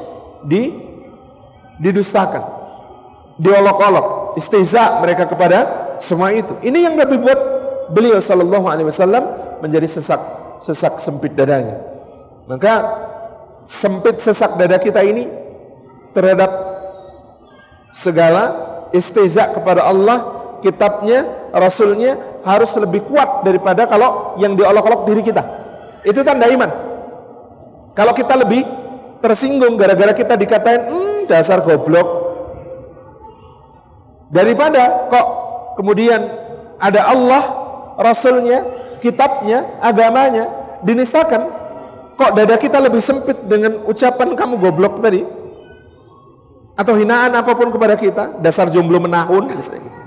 [0.47, 0.71] di
[1.81, 2.45] didustakan,
[3.35, 6.55] diolok-olok, istihza mereka kepada semua itu.
[6.63, 7.39] Ini yang lebih buat
[7.91, 9.23] beliau sallallahu alaihi wasallam
[9.61, 10.21] menjadi sesak
[10.63, 11.77] sesak sempit dadanya.
[12.47, 12.73] Maka
[13.65, 15.27] sempit sesak dada kita ini
[16.11, 16.49] terhadap
[17.91, 18.43] segala
[18.95, 20.19] istiza kepada Allah,
[20.63, 25.43] kitabnya, rasulnya harus lebih kuat daripada kalau yang diolok-olok diri kita.
[26.01, 26.71] Itu tanda iman.
[27.93, 28.63] Kalau kita lebih
[29.21, 32.07] tersinggung gara-gara kita dikatain, hmm, dasar goblok.
[34.31, 35.27] Daripada kok
[35.75, 36.23] kemudian
[36.79, 37.60] ada Allah
[38.01, 38.65] rasulnya,
[38.99, 40.49] kitabnya, agamanya
[40.81, 41.47] dinistakan,
[42.17, 45.21] kok dada kita lebih sempit dengan ucapan kamu goblok tadi?
[46.75, 49.99] Atau hinaan apa pun kepada kita, dasar jomblo menahun, misalnya gitu.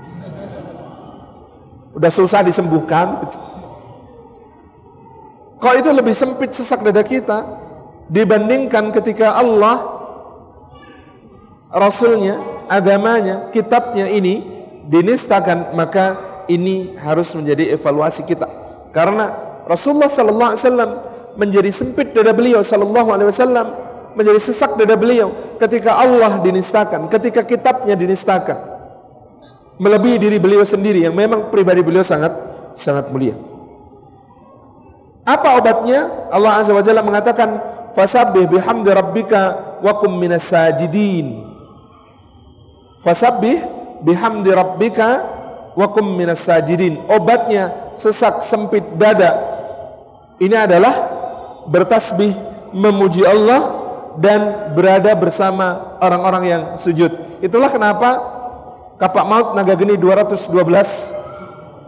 [1.95, 3.23] Udah susah disembuhkan.
[5.55, 7.47] Kok itu lebih sempit sesak dada kita
[8.11, 9.95] dibandingkan ketika Allah
[11.75, 12.39] Rasulnya,
[12.71, 14.43] agamanya, kitabnya ini
[14.87, 18.47] dinistakan maka ini harus menjadi evaluasi kita.
[18.95, 19.33] Karena
[19.65, 20.91] Rasulullah sallallahu alaihi wasallam
[21.35, 23.67] menjadi sempit dada beliau sallallahu alaihi wasallam
[24.15, 28.73] menjadi sesak dada beliau ketika Allah dinistakan ketika kitabnya dinistakan.
[29.75, 32.31] Melebihi diri beliau sendiri yang memang pribadi beliau sangat
[32.71, 33.35] sangat mulia.
[35.27, 36.31] Apa obatnya?
[36.31, 37.59] Allah azza wa jalla mengatakan
[37.91, 39.41] fasabbih bihamdi rabbika
[39.83, 41.43] wa kum minas sajidin.
[43.03, 43.59] Fasabbih
[44.05, 45.34] bihamdi rabbika
[45.75, 47.03] wa kum minas sajidin.
[47.11, 49.35] Obatnya sesak sempit dada.
[50.39, 50.95] Ini adalah
[51.67, 52.35] bertasbih
[52.75, 53.85] memuji Allah
[54.19, 57.39] dan berada bersama orang-orang yang sujud.
[57.43, 58.19] Itulah kenapa
[58.95, 60.51] kapak maut naga geni 212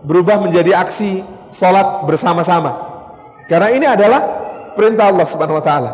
[0.03, 2.75] berubah menjadi aksi salat bersama-sama.
[3.47, 4.21] Karena ini adalah
[4.75, 5.91] perintah Allah Subhanahu wa taala.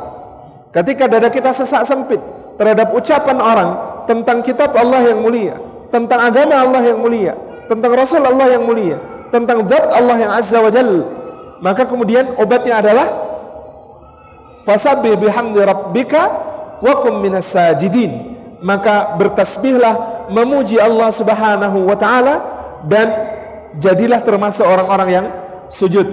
[0.74, 2.18] Ketika dada kita sesak sempit
[2.58, 3.70] terhadap ucapan orang
[4.10, 5.62] tentang kitab Allah yang mulia,
[5.94, 8.98] tentang agama Allah yang mulia, tentang Rasul Allah yang mulia,
[9.30, 10.90] tentang zat Allah yang azza wa jal.
[11.64, 13.08] Maka kemudian obatnya adalah
[14.68, 16.22] fasabbih bihamdi rabbika
[16.84, 18.36] wa kum minas sajidin.
[18.64, 22.36] Maka bertasbihlah memuji Allah Subhanahu wa taala
[22.88, 23.12] dan
[23.76, 25.26] jadilah termasuk orang-orang yang
[25.68, 26.08] sujud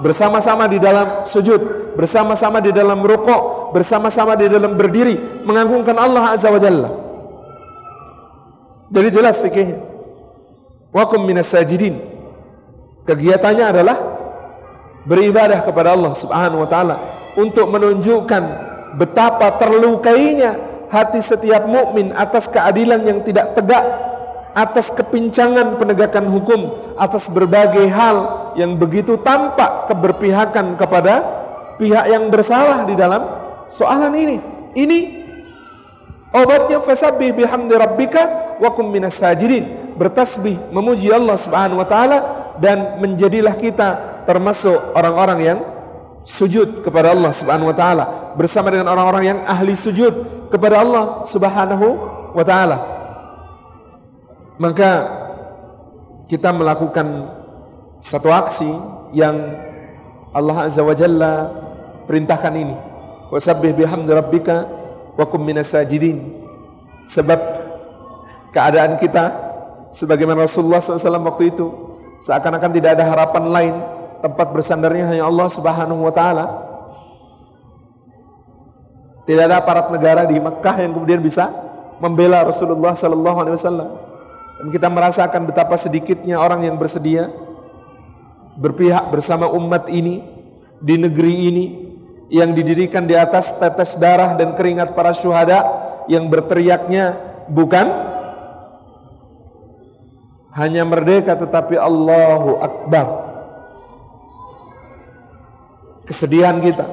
[0.00, 6.48] bersama-sama di dalam sujud, bersama-sama di dalam rukuk, bersama-sama di dalam berdiri mengagungkan Allah Azza
[6.48, 6.90] wa Jalla.
[8.90, 9.89] Jadi jelas fikihnya.
[10.90, 12.02] Wakum minas sajidin.
[13.06, 13.96] Kegiatannya adalah
[15.06, 16.96] beribadah kepada Allah Subhanahu wa taala
[17.38, 18.42] untuk menunjukkan
[18.98, 20.58] betapa terlukainya
[20.90, 23.86] hati setiap mukmin atas keadilan yang tidak tegak,
[24.52, 31.22] atas kepincangan penegakan hukum, atas berbagai hal yang begitu tampak keberpihakan kepada
[31.78, 33.22] pihak yang bersalah di dalam
[33.70, 34.36] soalan ini.
[34.74, 34.98] Ini
[36.34, 42.18] obatnya fasabbih bihamdi rabbika wa kum minas sajidin bertasbih memuji Allah Subhanahu wa taala
[42.56, 45.58] dan menjadilah kita termasuk orang-orang yang
[46.24, 51.86] sujud kepada Allah Subhanahu wa taala bersama dengan orang-orang yang ahli sujud kepada Allah Subhanahu
[52.32, 52.80] wa taala.
[54.56, 54.90] Maka
[56.32, 57.36] kita melakukan
[58.00, 58.72] satu aksi
[59.12, 59.36] yang
[60.32, 61.52] Allah Azza wa Jalla
[62.08, 62.76] perintahkan ini.
[63.28, 64.64] Wasabbih bihamdi rabbika
[65.16, 66.40] wa kum minas sajidin.
[67.04, 67.40] Sebab
[68.52, 69.49] keadaan kita
[69.90, 71.66] sebagaimana Rasulullah SAW waktu itu
[72.22, 73.74] seakan-akan tidak ada harapan lain
[74.20, 76.46] tempat bersandarnya hanya Allah Subhanahu wa taala.
[79.24, 81.52] Tidak ada aparat negara di Mekah yang kemudian bisa
[82.02, 83.90] membela Rasulullah wasallam.
[84.58, 87.30] Dan kita merasakan betapa sedikitnya orang yang bersedia
[88.58, 90.20] berpihak bersama umat ini
[90.82, 91.64] di negeri ini
[92.28, 95.64] yang didirikan di atas tetes darah dan keringat para syuhada
[96.10, 97.16] yang berteriaknya
[97.48, 98.09] bukan
[100.54, 103.06] hanya merdeka tetapi Allahu Akbar.
[106.06, 106.86] Kesedihan kita.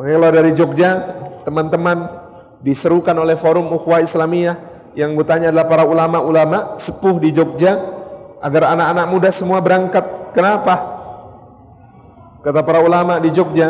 [0.00, 1.04] Mengelola dari Jogja,
[1.44, 2.08] teman-teman
[2.64, 4.56] diserukan oleh Forum Ukhuwah Islamiyah
[4.96, 7.76] yang bertanya adalah para ulama-ulama sepuh di Jogja
[8.40, 10.32] agar anak-anak muda semua berangkat.
[10.32, 10.74] Kenapa?
[12.40, 13.68] Kata para ulama di Jogja,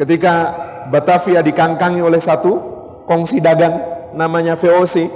[0.00, 0.32] ketika
[0.88, 2.58] Batavia dikangkangi oleh satu
[3.04, 5.10] kongsi dagang namanya VOC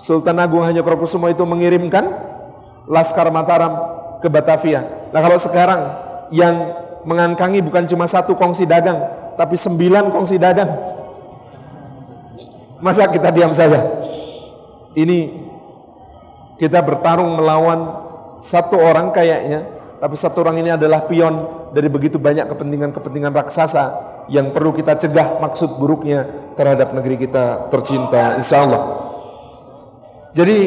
[0.00, 2.08] Sultan Agung Hanyokrokusumo itu mengirimkan
[2.90, 3.72] Laskar Mataram
[4.18, 4.84] ke Batavia.
[5.14, 5.80] Nah kalau sekarang
[6.34, 6.54] yang
[7.04, 8.98] mengangkangi bukan cuma satu kongsi dagang,
[9.36, 10.70] tapi sembilan kongsi dagang.
[12.80, 13.84] Masa kita diam saja?
[14.96, 15.18] Ini
[16.56, 17.80] kita bertarung melawan
[18.40, 23.84] satu orang kayaknya, tapi satu orang ini adalah pion dari begitu banyak kepentingan-kepentingan raksasa
[24.32, 26.24] yang perlu kita cegah maksud buruknya
[26.56, 28.82] terhadap negeri kita tercinta insya Allah.
[30.32, 30.58] Jadi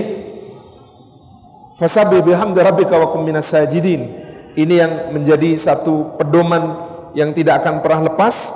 [1.74, 3.50] fasabi bihamdi rabbika wa minas
[4.54, 8.54] ini yang menjadi satu pedoman yang tidak akan pernah lepas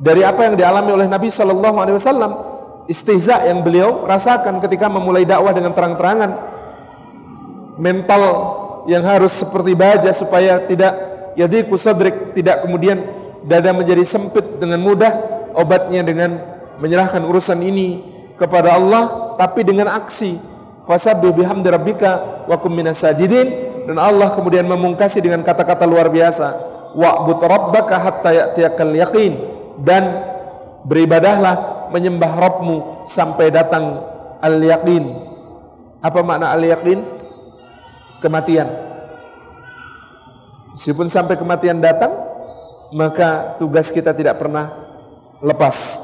[0.00, 2.32] dari apa yang dialami oleh Nabi Shallallahu Alaihi Wasallam
[2.88, 6.48] istihza yang beliau rasakan ketika memulai dakwah dengan terang-terangan.
[7.76, 8.22] Mental
[8.88, 13.08] yang harus seperti baja supaya tidak Jadi sadrik tidak kemudian
[13.48, 15.16] dada menjadi sempit dengan mudah
[15.56, 16.36] obatnya dengan
[16.76, 18.04] menyerahkan urusan ini
[18.36, 20.36] kepada Allah tapi dengan aksi.
[20.84, 23.72] Fasabbih bihamdi rabbika wa kum sajidin.
[23.88, 26.46] Dan Allah kemudian memungkasi dengan kata-kata luar biasa
[26.94, 29.32] wa'bud rabbaka hatta ya'tiyakal yaqin.
[29.80, 30.04] Dan
[30.84, 34.04] beribadahlah menyembah Rabbmu sampai datang
[34.42, 35.04] al-yaqin.
[36.02, 37.21] Apa makna al-yaqin?
[38.22, 38.68] Kematian.
[40.72, 42.14] Meskipun sampai kematian datang,
[42.94, 44.72] maka tugas kita tidak pernah
[45.44, 46.00] lepas.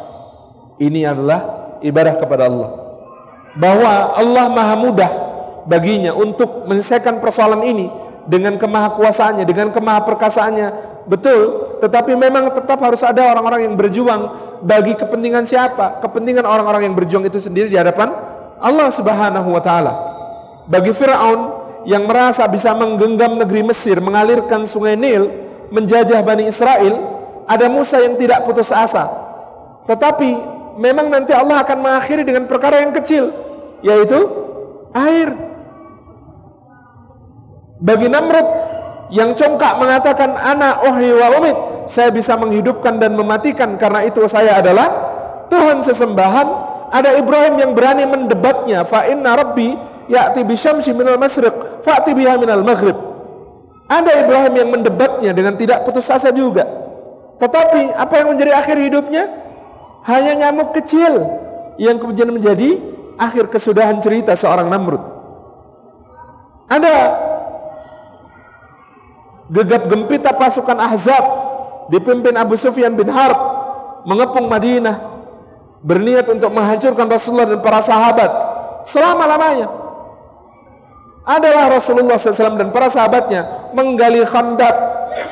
[0.77, 1.41] Ini adalah
[1.81, 2.71] ibadah kepada Allah.
[3.57, 5.11] Bahwa Allah maha mudah
[5.65, 7.87] baginya untuk menyelesaikan persoalan ini
[8.29, 10.69] dengan kemahakuasaannya, dengan kemahaperkasaannya.
[11.09, 14.29] Betul, tetapi memang tetap harus ada orang-orang yang berjuang
[14.61, 16.05] bagi kepentingan siapa?
[16.05, 18.13] Kepentingan orang-orang yang berjuang itu sendiri di hadapan
[18.61, 19.93] Allah Subhanahu wa taala.
[20.69, 25.31] Bagi Firaun yang merasa bisa menggenggam negeri Mesir, mengalirkan sungai Nil,
[25.71, 26.95] menjajah Bani Israel,
[27.47, 29.07] ada Musa yang tidak putus asa.
[29.87, 30.31] Tetapi
[30.79, 33.31] memang nanti Allah akan mengakhiri dengan perkara yang kecil,
[33.81, 34.19] yaitu
[34.95, 35.33] air.
[37.79, 38.49] Bagi Namrud
[39.15, 41.57] yang congkak mengatakan anak ohhi wa umid,
[41.89, 44.89] saya bisa menghidupkan dan mematikan karena itu saya adalah
[45.49, 46.47] Tuhan sesembahan
[46.93, 49.73] ada Ibrahim yang berani mendebatnya fa inna rabbi
[50.09, 52.97] ya'ti bisyamsi minal masriq fa'ti biha minal maghrib.
[53.89, 56.65] Ada Ibrahim yang mendebatnya dengan tidak putus asa juga.
[57.41, 59.25] Tetapi apa yang menjadi akhir hidupnya?
[60.05, 61.25] Hanya nyamuk kecil
[61.81, 62.77] yang kemudian menjadi
[63.17, 65.01] akhir kesudahan cerita seorang Namrud.
[66.69, 66.95] Ada
[69.49, 71.25] gegap gempita pasukan Ahzab
[71.89, 73.41] dipimpin Abu Sufyan bin Harb
[74.05, 75.01] mengepung Madinah
[75.81, 78.31] berniat untuk menghancurkan Rasulullah dan para sahabat
[78.85, 79.88] selama-lamanya
[81.29, 84.73] adalah Rasulullah SAW dan para sahabatnya menggali khandak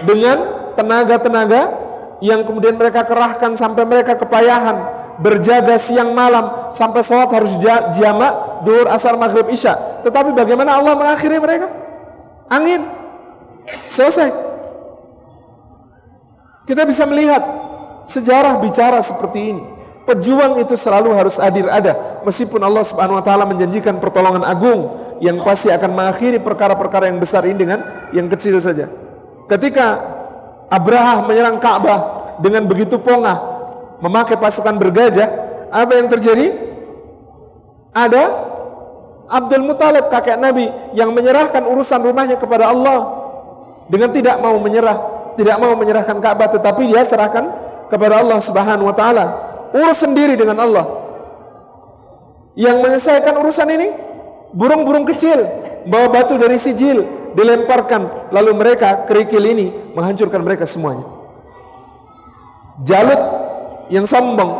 [0.04, 1.72] dengan tenaga-tenaga
[2.20, 4.76] yang kemudian mereka kerahkan sampai mereka kepayahan
[5.24, 7.56] berjaga siang malam sampai sholat harus
[7.96, 10.04] jamak duhur asar maghrib isya.
[10.04, 11.72] Tetapi bagaimana Allah mengakhiri mereka?
[12.52, 12.84] Angin.
[13.88, 14.32] Selesai.
[16.68, 17.40] Kita bisa melihat
[18.04, 19.75] sejarah bicara seperti ini
[20.06, 25.42] Pejuang itu selalu harus hadir ada meskipun Allah Subhanahu wa taala menjanjikan pertolongan agung yang
[25.42, 27.82] pasti akan mengakhiri perkara-perkara yang besar ini dengan
[28.14, 28.86] yang kecil saja.
[29.50, 29.98] Ketika
[30.70, 32.00] Abraha menyerang Ka'bah
[32.38, 33.34] dengan begitu pongah
[33.98, 35.26] memakai pasukan bergajah,
[35.74, 36.54] apa yang terjadi?
[37.90, 38.22] Ada
[39.26, 43.26] Abdul Muthalib kakek Nabi yang menyerahkan urusan rumahnya kepada Allah
[43.90, 45.02] dengan tidak mau menyerah,
[45.34, 47.50] tidak mau menyerahkan Ka'bah tetapi dia serahkan
[47.90, 49.26] kepada Allah Subhanahu wa taala
[49.76, 50.86] urus sendiri dengan Allah.
[52.56, 53.88] Yang menyelesaikan urusan ini
[54.56, 55.44] burung-burung kecil
[55.84, 57.04] bawa batu dari sijil
[57.36, 61.04] dilemparkan lalu mereka kerikil ini menghancurkan mereka semuanya.
[62.80, 63.20] Jalut
[63.92, 64.52] yang sombong,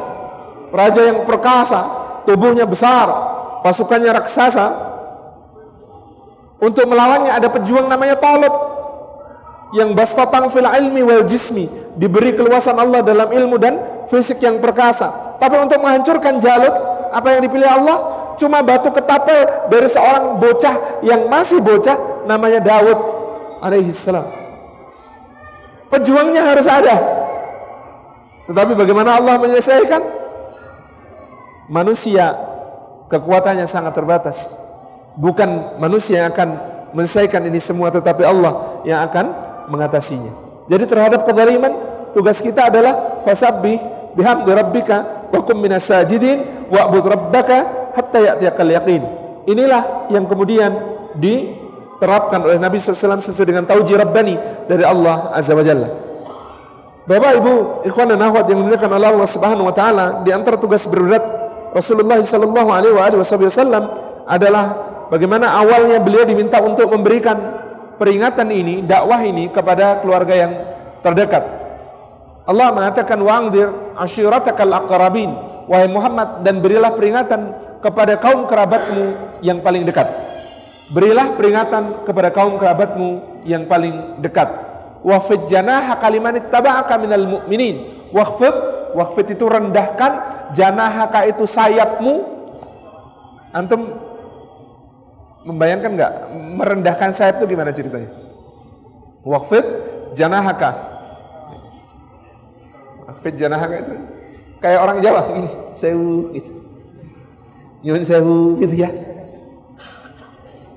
[0.72, 1.80] raja yang perkasa,
[2.28, 3.08] tubuhnya besar,
[3.64, 4.66] pasukannya raksasa.
[6.56, 8.52] Untuk melawannya ada pejuang namanya Talib
[9.76, 11.68] yang bastatang fil ilmi wal jismi
[12.00, 15.38] diberi keluasan Allah dalam ilmu dan fisik yang perkasa.
[15.38, 16.72] Tapi untuk menghancurkan Jalut,
[17.12, 17.98] apa yang dipilih Allah?
[18.36, 22.98] Cuma batu ketapel dari seorang bocah yang masih bocah namanya Daud
[23.64, 24.28] alaihissalam.
[25.88, 26.96] Pejuangnya harus ada.
[28.46, 30.02] Tetapi bagaimana Allah menyelesaikan?
[31.66, 32.36] Manusia
[33.08, 34.60] kekuatannya sangat terbatas.
[35.16, 36.48] Bukan manusia yang akan
[36.92, 39.26] menyelesaikan ini semua tetapi Allah yang akan
[39.72, 40.30] mengatasinya.
[40.68, 41.72] Jadi terhadap kezaliman
[42.12, 49.02] tugas kita adalah fasabbih bihamdi rabbika wa kum minas sajidin wa'bud rabbaka hatta ya'tiyakal yaqin.
[49.46, 50.72] Inilah yang kemudian
[51.14, 55.88] diterapkan oleh Nabi SAW sesuai dengan tauji Rabbani dari Allah Azza wa Jalla.
[57.06, 57.54] Bapak Ibu,
[57.86, 61.22] ikhwan dan akhwat yang dimuliakan oleh Allah Subhanahu wa taala, di antara tugas berat
[61.70, 62.90] Rasulullah sallallahu alaihi
[63.22, 63.86] wasallam
[64.26, 64.64] adalah
[65.06, 67.62] bagaimana awalnya beliau diminta untuk memberikan
[67.94, 70.52] peringatan ini, dakwah ini kepada keluarga yang
[71.06, 71.46] terdekat.
[72.46, 75.34] Allah mengatakan wangdir asyiratakal aqrabin
[75.66, 77.50] wahai Muhammad dan berilah peringatan
[77.82, 79.04] kepada kaum kerabatmu
[79.42, 80.06] yang paling dekat.
[80.86, 84.46] Berilah peringatan kepada kaum kerabatmu yang paling dekat.
[85.02, 88.06] Wafid janaha kaliman ittaba'aka minal mu'minin.
[88.14, 88.54] Wafid,
[88.94, 90.12] wafid itu rendahkan,
[90.54, 92.14] janahaka itu sayapmu.
[93.50, 93.98] Antum
[95.46, 98.10] membayangkan enggak merendahkan sayap itu gimana ceritanya?
[99.26, 99.66] Wafid
[100.14, 100.95] janahaka
[103.26, 103.94] Fit janahaka itu
[104.62, 106.54] kayak orang Jawa ini sewu gitu.
[107.82, 108.90] Nyun sewu gitu ya.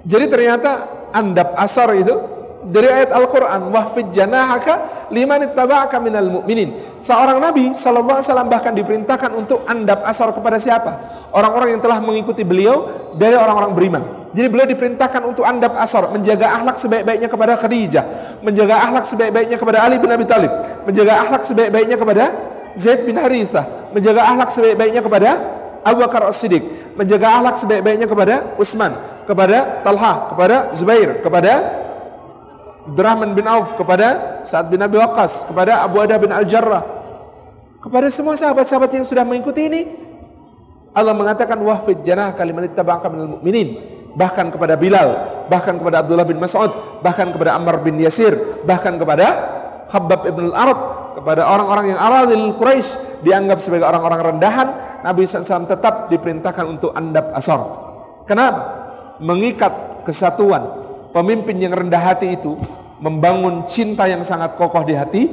[0.10, 2.18] Jadi ternyata andap asar itu
[2.60, 8.20] dari ayat Al-Quran wahfid janahaka liman ittaba'aka minal mu'minin seorang Nabi SAW
[8.52, 10.92] bahkan diperintahkan untuk andap asar kepada siapa?
[11.32, 14.04] orang-orang yang telah mengikuti beliau dari orang-orang beriman
[14.36, 18.06] jadi beliau diperintahkan untuk andap asar menjaga akhlak sebaik-baiknya kepada Khadijah
[18.44, 20.52] menjaga akhlak sebaik-baiknya kepada Ali bin Abi Talib
[20.84, 22.24] menjaga akhlak sebaik-baiknya kepada
[22.76, 25.30] Zaid bin Harithah menjaga akhlak sebaik-baiknya kepada
[25.80, 28.92] Abu Bakar As-Siddiq, menjaga akhlak sebaik-baiknya kepada Utsman,
[29.24, 31.52] kepada Talha, kepada Zubair, kepada
[32.90, 36.82] Abdurrahman bin Auf, kepada Sa'ad bin Abi Waqqas, kepada Abu Ada bin Al-Jarrah,
[37.80, 39.82] kepada semua sahabat-sahabat yang sudah mengikuti ini.
[40.90, 46.42] Allah mengatakan wahfid janah kalimat tabaka minal mu'minin bahkan kepada Bilal, bahkan kepada Abdullah bin
[46.42, 49.28] Mas'ud, bahkan kepada Ammar bin Yasir, bahkan kepada
[49.90, 50.80] Khabbab ibn al-Arad,
[51.18, 54.68] kepada orang-orang yang aradil Quraisy dianggap sebagai orang-orang rendahan,
[55.02, 57.60] Nabi SAW tetap diperintahkan untuk andap asar.
[58.30, 58.62] Kenapa?
[59.20, 60.79] Mengikat kesatuan
[61.16, 62.58] pemimpin yang rendah hati itu
[63.00, 65.24] membangun cinta yang sangat kokoh di hati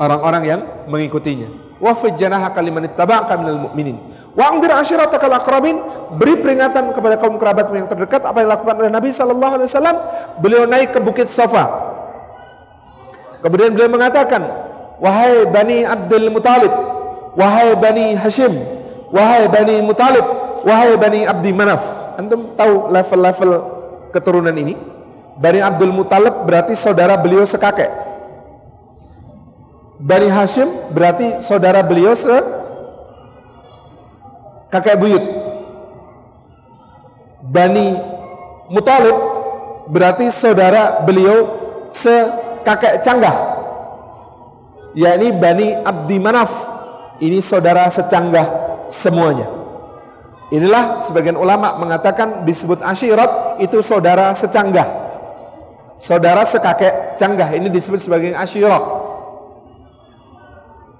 [0.00, 1.48] orang-orang yang mengikutinya.
[1.80, 3.96] Wa fajjanaha kaliman ittaba'aka minal mu'minin.
[4.36, 5.80] Wa anzir ashiratakal aqrabin,
[6.20, 9.96] beri peringatan kepada kaum kerabatmu yang terdekat apa yang dilakukan oleh Nabi sallallahu alaihi wasallam.
[10.44, 11.66] Beliau naik ke bukit Safa.
[13.40, 14.44] Kemudian beliau mengatakan,
[15.00, 16.72] Wahai Bani Abdul Muthalib,
[17.32, 18.52] Wahai Bani Hashim,
[19.08, 20.26] Wahai Bani Muthalib,
[20.68, 21.80] Wahai Bani Abdi Manaf.
[22.20, 23.50] Antum tahu level-level
[24.12, 24.76] keturunan ini?
[25.36, 27.90] Bani Abdul Muthalib berarti saudara beliau sekakek.
[30.00, 32.32] Bani Hashim berarti saudara beliau se
[34.72, 35.24] kakek buyut.
[37.44, 37.94] Bani
[38.72, 39.16] Muthalib
[39.90, 41.60] berarti saudara beliau
[41.90, 42.14] se
[42.62, 43.60] kakek canggah
[44.94, 46.50] yakni Bani Abdi Manaf
[47.22, 48.46] ini saudara secanggah
[48.90, 49.46] semuanya
[50.50, 55.09] inilah sebagian ulama mengatakan disebut asyirat itu saudara secanggah
[56.00, 58.84] saudara sekakek canggah ini disebut sebagai asyirat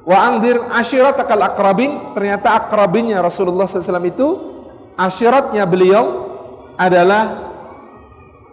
[0.05, 4.29] wa angdir asyirat akal akrabin ternyata akrabinnya Rasulullah SAW itu
[5.01, 6.29] asyiratnya beliau
[6.77, 7.51] adalah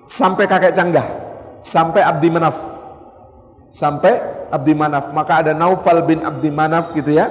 [0.08, 1.08] sampai kakek canggah
[1.62, 2.78] sampai Abdi Manaf
[3.78, 5.12] sampai Abdi Manaf.
[5.12, 7.30] Maka ada Naufal bin Abdi Manaf gitu ya.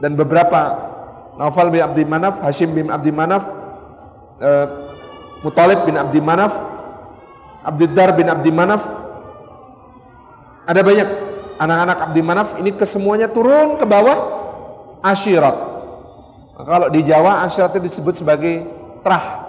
[0.00, 0.88] Dan beberapa
[1.36, 3.44] Naufal bin Abdi Manaf, Hashim bin Abdi Manaf,
[4.40, 4.66] uh,
[5.44, 6.52] Mutalib bin Abdi Manaf,
[7.64, 8.84] Abdiddar bin Abdi Manaf.
[10.64, 11.08] Ada banyak
[11.60, 14.18] anak-anak Abdi Manaf ini kesemuanya turun ke bawah
[15.04, 15.56] asyirat.
[16.56, 18.64] Nah, kalau di Jawa asyirat itu disebut sebagai
[19.00, 19.48] trah.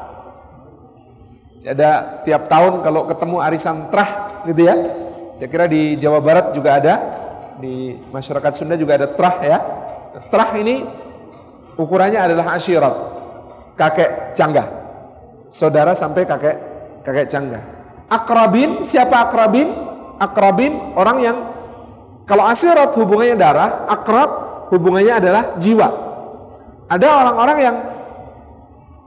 [1.61, 4.75] Ada tiap tahun kalau ketemu arisan trah gitu ya
[5.41, 6.95] saya kira di Jawa Barat juga ada,
[7.57, 9.57] di masyarakat Sunda juga ada terah ya.
[10.29, 10.85] Terah ini
[11.79, 12.95] ukurannya adalah asyirat,
[13.73, 14.67] kakek canggah.
[15.49, 16.55] Saudara sampai kakek
[17.01, 17.63] kakek canggah.
[18.11, 19.71] Akrabin, siapa akrabin?
[20.19, 21.37] Akrabin orang yang
[22.27, 24.29] kalau asyirat hubungannya darah, akrab
[24.71, 25.87] hubungannya adalah jiwa.
[26.91, 27.75] Ada orang-orang yang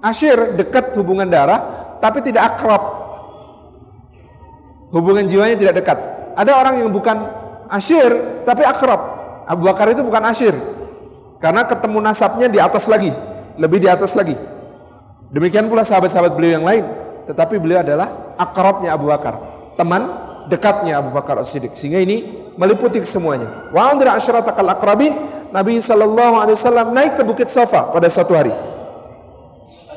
[0.00, 1.60] asyir dekat hubungan darah
[2.00, 2.82] tapi tidak akrab.
[4.88, 5.98] Hubungan jiwanya tidak dekat.
[6.36, 7.16] Ada orang yang bukan
[7.68, 9.00] asyir tapi akrab.
[9.44, 10.56] Abu Bakar itu bukan asyir.
[11.44, 13.12] Karena ketemu nasabnya di atas lagi,
[13.60, 14.32] lebih di atas lagi.
[15.28, 16.84] Demikian pula sahabat-sahabat beliau yang lain,
[17.24, 19.40] tetapi beliau adalah akrabnya Abu Bakar,
[19.76, 20.08] teman
[20.48, 21.72] dekatnya Abu Bakar As-Siddiq.
[21.72, 23.72] Sehingga ini meliputi semuanya.
[23.72, 25.12] Wa andra asyratakal akrabin,
[25.50, 28.52] Nabi sallallahu alaihi wasallam naik ke Bukit Safa pada suatu hari.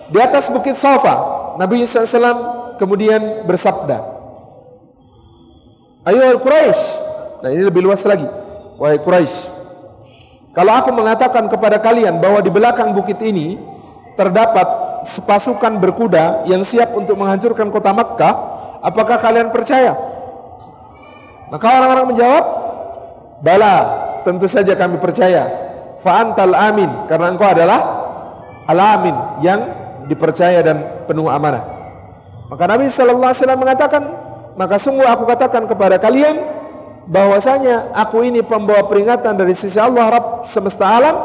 [0.07, 1.15] Di atas Bukit Safa,
[1.59, 3.99] Nabi SAW kemudian bersabda,
[6.07, 6.83] Ayo Quraisy.
[7.43, 8.23] Nah ini lebih luas lagi.
[8.79, 9.51] Wahai Quraisy.
[10.55, 13.59] Kalau aku mengatakan kepada kalian bahwa di belakang bukit ini
[14.15, 14.65] terdapat
[15.03, 18.33] sepasukan berkuda yang siap untuk menghancurkan kota Makkah,
[18.81, 19.93] apakah kalian percaya?
[21.47, 22.45] Maka orang-orang menjawab,
[23.37, 23.75] Bala,
[24.25, 25.45] tentu saja kami percaya.
[26.01, 27.79] Fa'antal amin, karena engkau adalah
[28.67, 29.59] al-amin yang
[30.05, 31.63] dipercaya dan penuh amanah.
[32.47, 34.03] Maka Nabi sallallahu alaihi mengatakan,
[34.55, 36.37] maka sungguh aku katakan kepada kalian
[37.07, 41.15] bahwasanya aku ini pembawa peringatan dari sisi Allah Rabb semesta alam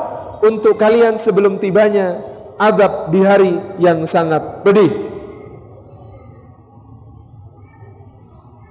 [0.42, 2.31] untuk kalian sebelum tibanya
[2.62, 5.10] adab di hari yang sangat pedih.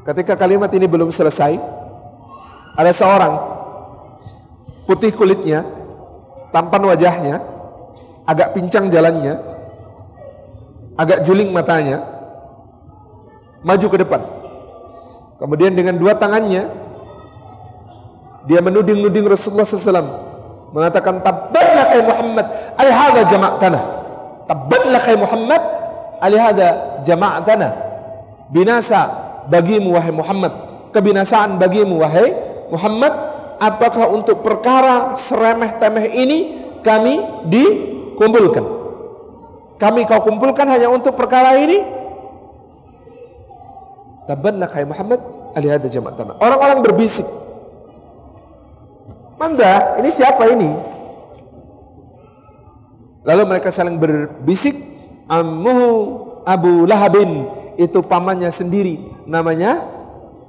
[0.07, 1.59] Ketika kalimat ini belum selesai,
[2.79, 3.33] ada seorang
[4.87, 5.67] putih kulitnya,
[6.55, 7.43] tampan wajahnya,
[8.23, 9.37] agak pincang jalannya,
[10.95, 12.01] agak juling matanya,
[13.61, 14.21] maju ke depan.
[15.37, 16.69] Kemudian dengan dua tangannya
[18.49, 20.30] dia menuding-nuding Rasulullah SAW
[20.71, 22.45] mengatakan tabbatlah kai Muhammad
[22.79, 23.79] alihada jama'tana
[24.47, 25.61] tabbatlah kai Muhammad
[26.23, 26.67] alihada
[27.03, 27.91] jama'tana
[28.51, 30.53] binasa bagimu wahai Muhammad.
[30.91, 32.35] Kebinasaan bagimu wahai
[32.67, 33.13] Muhammad
[33.57, 36.37] apakah untuk perkara seremeh-temeh ini
[36.83, 38.65] kami dikumpulkan?
[39.79, 41.79] Kami kau kumpulkan hanya untuk perkara ini?
[44.27, 45.19] Tabbanna kai Muhammad
[45.55, 46.35] alihada jamaat tanah.
[46.37, 47.25] Orang-orang berbisik.
[49.41, 50.69] Manda, ini siapa ini?
[53.25, 54.77] Lalu mereka saling berbisik,
[55.25, 55.89] ammuhu
[56.45, 59.81] Abu Lahabin itu pamannya sendiri namanya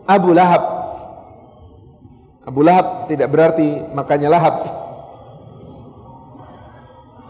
[0.05, 0.61] Abu Lahab.
[2.45, 4.61] Abu Lahab tidak berarti makanya Lahab.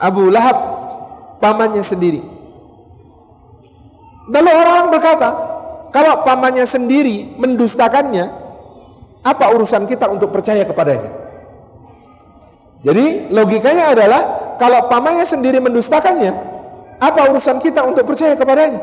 [0.02, 0.58] Abu Lahab
[1.38, 2.26] pamannya sendiri.
[4.34, 5.30] Lalu orang berkata,
[5.94, 8.34] kalau pamannya sendiri mendustakannya,
[9.22, 11.21] apa urusan kita untuk percaya kepadanya?
[12.82, 14.22] Jadi logikanya adalah
[14.58, 16.34] kalau pamannya sendiri mendustakannya,
[16.98, 18.82] apa urusan kita untuk percaya kepadanya?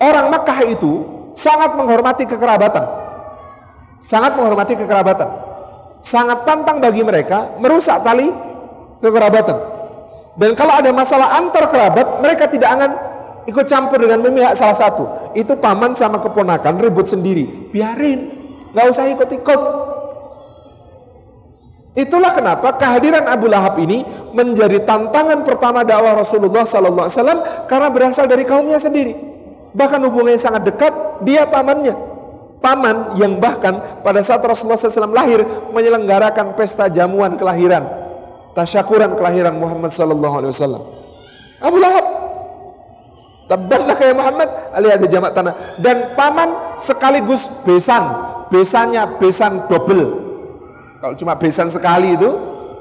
[0.00, 1.04] Orang Makkah itu
[1.36, 2.84] sangat menghormati kekerabatan.
[4.00, 5.28] Sangat menghormati kekerabatan.
[6.00, 8.30] Sangat pantang bagi mereka merusak tali
[9.04, 9.56] kekerabatan.
[10.38, 12.90] Dan kalau ada masalah antar kerabat, mereka tidak akan
[13.50, 15.34] ikut campur dengan memihak salah satu.
[15.34, 17.72] Itu paman sama keponakan ribut sendiri.
[17.74, 18.30] Biarin,
[18.70, 19.60] nggak usah ikut-ikut.
[21.98, 27.88] Itulah kenapa kehadiran Abu Lahab ini menjadi tantangan pertama dakwah Rasulullah Sallallahu Alaihi Wasallam karena
[27.90, 29.18] berasal dari kaumnya sendiri.
[29.74, 30.94] Bahkan hubungannya sangat dekat,
[31.26, 31.98] dia pamannya.
[32.62, 37.86] Paman yang bahkan pada saat Rasulullah SAW lahir menyelenggarakan pesta jamuan kelahiran,
[38.54, 40.82] tasyakuran kelahiran Muhammad Sallallahu Alaihi Wasallam.
[41.62, 42.06] Abu Lahab,
[43.46, 48.10] tabbanlah kayak Muhammad, ali ada jamak tanah dan paman sekaligus besan,
[48.50, 50.27] besannya besan double
[50.98, 52.30] kalau cuma besan sekali itu,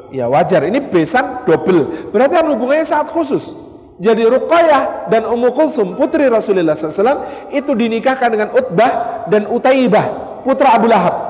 [0.09, 0.65] ya wajar.
[0.65, 2.09] Ini besan double.
[2.09, 3.53] Berarti kan hubungannya sangat khusus.
[3.97, 10.78] Jadi Ruqayyah dan Ummu Kulsum putri Rasulullah SAW itu dinikahkan dengan Utbah dan Utaibah putra
[10.78, 11.28] Abu Lahab.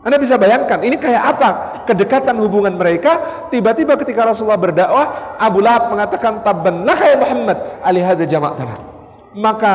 [0.00, 1.48] Anda bisa bayangkan ini kayak apa
[1.84, 8.28] kedekatan hubungan mereka tiba-tiba ketika Rasulullah berdakwah Abu Lahab mengatakan tabban ya Muhammad ali hadza
[8.28, 8.76] jama'tana.
[9.36, 9.74] Maka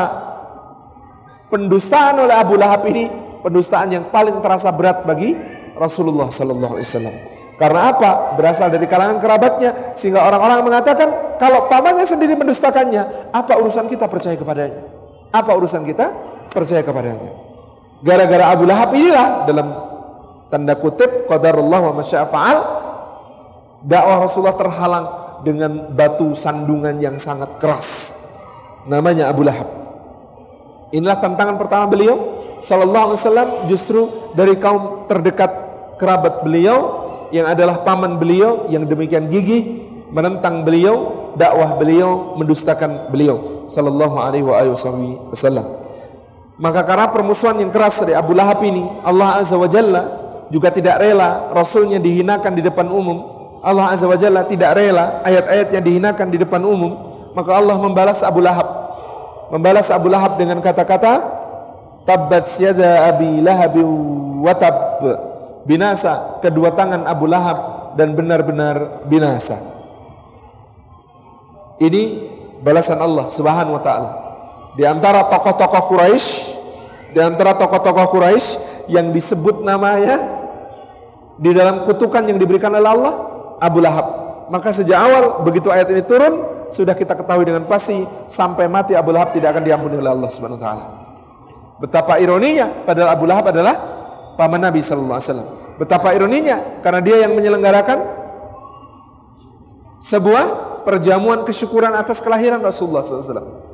[1.49, 3.09] pendustaan oleh Abu Lahab ini
[3.41, 5.37] pendustaan yang paling terasa berat bagi
[5.75, 7.15] Rasulullah Sallallahu Alaihi Wasallam.
[7.55, 8.35] Karena apa?
[8.35, 14.35] Berasal dari kalangan kerabatnya sehingga orang-orang mengatakan kalau pamannya sendiri mendustakannya, apa urusan kita percaya
[14.35, 14.83] kepadanya?
[15.31, 16.11] Apa urusan kita
[16.51, 17.31] percaya kepadanya?
[18.03, 19.67] Gara-gara Abu Lahab inilah dalam
[20.51, 22.57] tanda kutip qadarullah wa masya'fa'al
[23.87, 25.05] dakwah Rasulullah terhalang
[25.47, 28.19] dengan batu sandungan yang sangat keras.
[28.83, 29.71] Namanya Abu Lahab.
[30.91, 34.01] Inilah tantangan pertama beliau sallallahu alaihi wasallam justru
[34.35, 35.64] dari kaum terdekat
[35.97, 43.67] kerabat beliau yang adalah paman beliau yang demikian gigih menentang beliau, dakwah beliau, mendustakan beliau
[43.67, 44.45] sallallahu alaihi
[45.33, 45.85] wasallam.
[46.55, 50.03] Maka karena permusuhan yang keras dari Abu Lahab ini, Allah Azza wa Jalla
[50.47, 53.17] juga tidak rela rasulnya dihinakan di depan umum.
[53.59, 56.95] Allah Azza wa Jalla tidak rela ayat-ayatnya dihinakan di depan umum.
[57.35, 58.87] Maka Allah membalas Abu Lahab.
[59.51, 61.43] Membalas Abu Lahab dengan kata-kata
[62.05, 63.75] Tabbat syada Abi Lahab
[64.39, 65.01] wa tab
[65.65, 69.59] binasa kedua tangan Abu Lahab dan benar-benar binasa.
[71.81, 72.03] Ini
[72.63, 74.09] balasan Allah Subhanahu wa taala.
[74.79, 76.27] Di antara tokoh-tokoh Quraisy,
[77.11, 78.47] di antara tokoh-tokoh Quraisy
[78.87, 80.21] yang disebut namanya
[81.35, 83.13] di dalam kutukan yang diberikan oleh Allah,
[83.59, 84.23] Abu Lahab.
[84.47, 89.11] Maka sejak awal begitu ayat ini turun, sudah kita ketahui dengan pasti sampai mati Abu
[89.11, 90.85] Lahab tidak akan diampuni oleh Allah Subhanahu wa taala.
[91.75, 93.75] Betapa ironinya padahal Abu Lahab adalah
[94.35, 95.49] paman Nabi sallallahu alaihi wasallam.
[95.75, 97.99] Betapa ironinya karena dia yang menyelenggarakan
[99.99, 100.43] sebuah
[100.87, 103.65] perjamuan kesyukuran atas kelahiran Rasulullah SAW.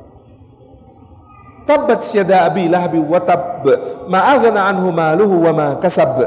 [1.62, 3.62] Tabbat syada abi lahabi wa tab
[4.10, 6.18] ma'aghna anhu maluhu wa ma kasab.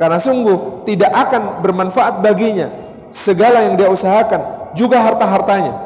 [0.00, 2.72] Karena sungguh tidak akan bermanfaat baginya
[3.14, 5.76] segala yang dia usahakan, juga harta-hartanya.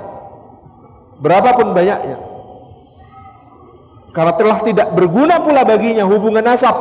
[1.21, 2.17] Berapapun banyaknya.
[4.15, 6.73] Karena telah tidak berguna pula baginya hubungan nasab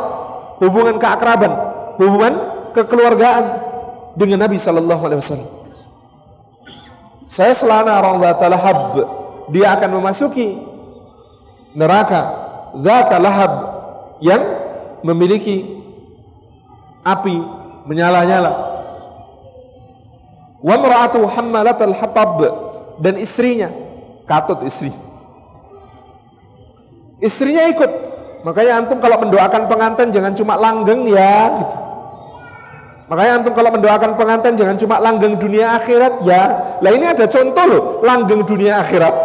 [0.63, 1.51] hubungan keakraban,
[1.99, 2.33] hubungan
[2.71, 3.45] kekeluargaan
[4.15, 5.49] dengan Nabi Sallallahu Alaihi Wasallam.
[7.27, 8.77] Saya selana orang Lahab,
[9.49, 10.53] dia akan memasuki
[11.73, 12.21] neraka
[12.77, 13.51] Zata Lahab
[14.21, 14.41] yang
[15.01, 15.81] memiliki
[17.01, 17.35] api
[17.89, 18.51] menyala-nyala.
[20.63, 22.39] Wa mar'atu hammalatal hatab
[23.03, 23.67] dan istrinya
[24.29, 24.93] katut istri.
[27.19, 28.12] Istrinya ikut
[28.43, 31.75] Makanya antum kalau mendoakan pengantin jangan cuma langgeng ya gitu.
[33.07, 36.41] Makanya antum kalau mendoakan pengantin jangan cuma langgeng dunia akhirat ya.
[36.83, 39.15] Lah ini ada contoh loh, langgeng dunia akhirat.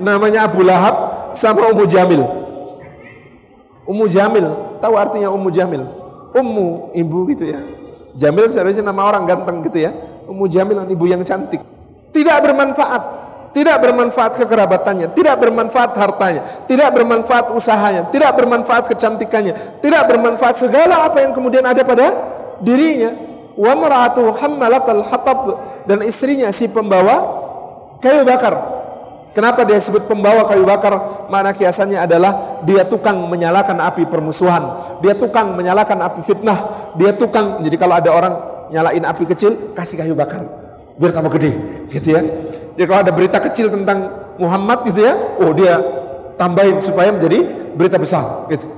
[0.00, 0.96] Namanya Abu Lahab
[1.32, 2.22] sama Ummu Jamil.
[3.88, 4.46] Ummu Jamil,
[4.80, 5.82] tahu artinya Ummu Jamil?
[6.36, 7.60] Ummu, ibu gitu ya.
[8.16, 9.92] Jamil seharusnya nama orang ganteng gitu ya.
[10.28, 11.64] Ummu Jamil ibu yang cantik.
[12.10, 20.02] Tidak bermanfaat tidak bermanfaat kekerabatannya, tidak bermanfaat hartanya, tidak bermanfaat usahanya, tidak bermanfaat kecantikannya, tidak
[20.06, 22.14] bermanfaat segala apa yang kemudian ada pada
[22.62, 23.10] dirinya.
[23.58, 25.38] Wa mar'atu hatab
[25.84, 27.42] dan istrinya si pembawa
[27.98, 28.78] kayu bakar.
[29.30, 31.26] Kenapa dia sebut pembawa kayu bakar?
[31.30, 37.62] Mana kiasannya adalah dia tukang menyalakan api permusuhan, dia tukang menyalakan api fitnah, dia tukang.
[37.66, 38.34] Jadi kalau ada orang
[38.70, 40.69] nyalain api kecil, kasih kayu bakar
[41.00, 41.56] biar tambah gede,
[41.88, 42.20] gitu ya.
[42.76, 45.80] Jadi kalau ada berita kecil tentang Muhammad gitu ya, oh dia
[46.36, 47.40] tambahin supaya menjadi
[47.72, 48.68] berita besar, gitu.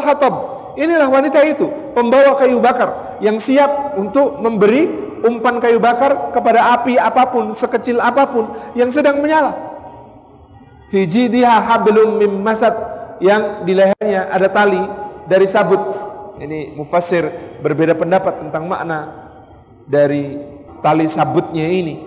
[0.00, 0.34] Hatab.
[0.76, 4.88] Inilah wanita itu, pembawa kayu bakar yang siap untuk memberi
[5.24, 9.56] umpan kayu bakar kepada api apa pun, sekecil apa pun yang sedang menyala.
[10.92, 12.44] Fiji dia hablum mim
[13.18, 14.78] yang di lehernya ada tali
[15.26, 15.80] dari sabut.
[16.36, 19.25] Ini mufasir berbeda pendapat tentang makna
[19.86, 20.36] dari
[20.82, 22.02] tali sabutnya ini.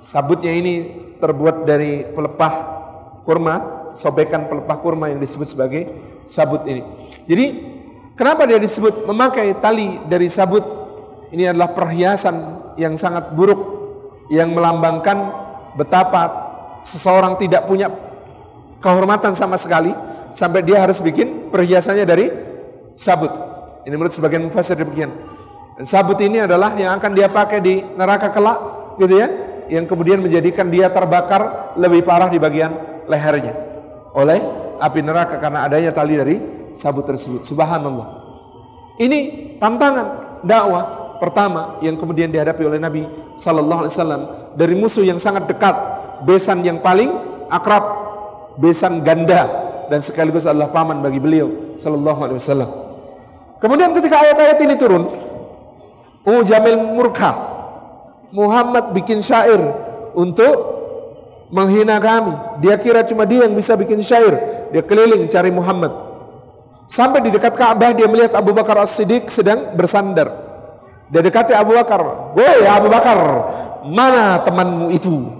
[0.00, 0.74] Sabutnya ini
[1.20, 2.54] terbuat dari pelepah
[3.22, 5.92] kurma, sobekan pelepah kurma yang disebut sebagai
[6.24, 6.82] sabut ini.
[7.28, 7.46] Jadi
[8.16, 10.64] kenapa dia disebut memakai tali dari sabut
[11.28, 12.36] ini adalah perhiasan
[12.80, 13.60] yang sangat buruk
[14.32, 15.28] yang melambangkan
[15.76, 16.48] betapa
[16.84, 17.92] seseorang tidak punya
[18.80, 19.92] kehormatan sama sekali
[20.30, 22.26] sampai dia harus bikin perhiasannya dari
[22.94, 23.32] sabut.
[23.84, 25.37] Ini menurut sebagian mufasir demikian.
[25.78, 28.58] Dan sabut ini adalah yang akan dia pakai di neraka kelak,
[28.98, 29.30] gitu ya,
[29.70, 32.74] yang kemudian menjadikan dia terbakar lebih parah di bagian
[33.06, 33.54] lehernya
[34.16, 34.40] oleh
[34.82, 36.36] api neraka karena adanya tali dari
[36.74, 37.46] sabut tersebut.
[37.46, 38.26] Subhanallah.
[38.98, 39.18] Ini
[39.62, 43.06] tantangan dakwah pertama yang kemudian dihadapi oleh Nabi
[43.38, 44.22] Sallallahu Alaihi Wasallam
[44.58, 45.76] dari musuh yang sangat dekat,
[46.26, 47.10] besan yang paling
[47.46, 47.84] akrab,
[48.58, 49.46] besan ganda
[49.86, 52.70] dan sekaligus adalah paman bagi beliau Sallallahu Alaihi Wasallam.
[53.62, 55.06] Kemudian ketika ayat-ayat ini turun,
[56.28, 57.32] Oh Jamil murka,
[58.36, 59.56] Muhammad bikin syair
[60.12, 60.76] untuk
[61.48, 62.60] menghina kami.
[62.60, 64.68] Dia kira cuma dia yang bisa bikin syair.
[64.68, 65.88] Dia keliling cari Muhammad.
[66.84, 70.28] Sampai di dekat Ka'bah dia melihat Abu Bakar As-Siddiq sedang bersandar.
[71.08, 72.32] Dia dekati Abu Bakar.
[72.36, 73.16] Woi Abu Bakar,
[73.88, 75.32] mana temanmu itu?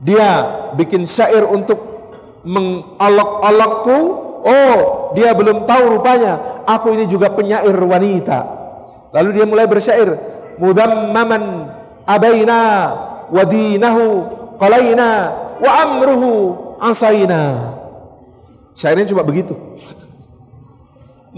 [0.00, 1.76] Dia bikin syair untuk
[2.48, 3.98] mengolok-olokku.
[4.38, 4.78] Oh,
[5.12, 6.64] dia belum tahu rupanya.
[6.64, 8.57] Aku ini juga penyair wanita.
[9.12, 10.16] Lalu dia mulai bersyair.
[10.58, 11.72] Mudammaman
[12.04, 12.60] abaina
[13.30, 14.04] wadinahu
[14.58, 15.08] qalaina
[15.58, 16.30] wa amruhu
[16.82, 17.74] asaina.
[18.74, 19.54] Syairnya cuma begitu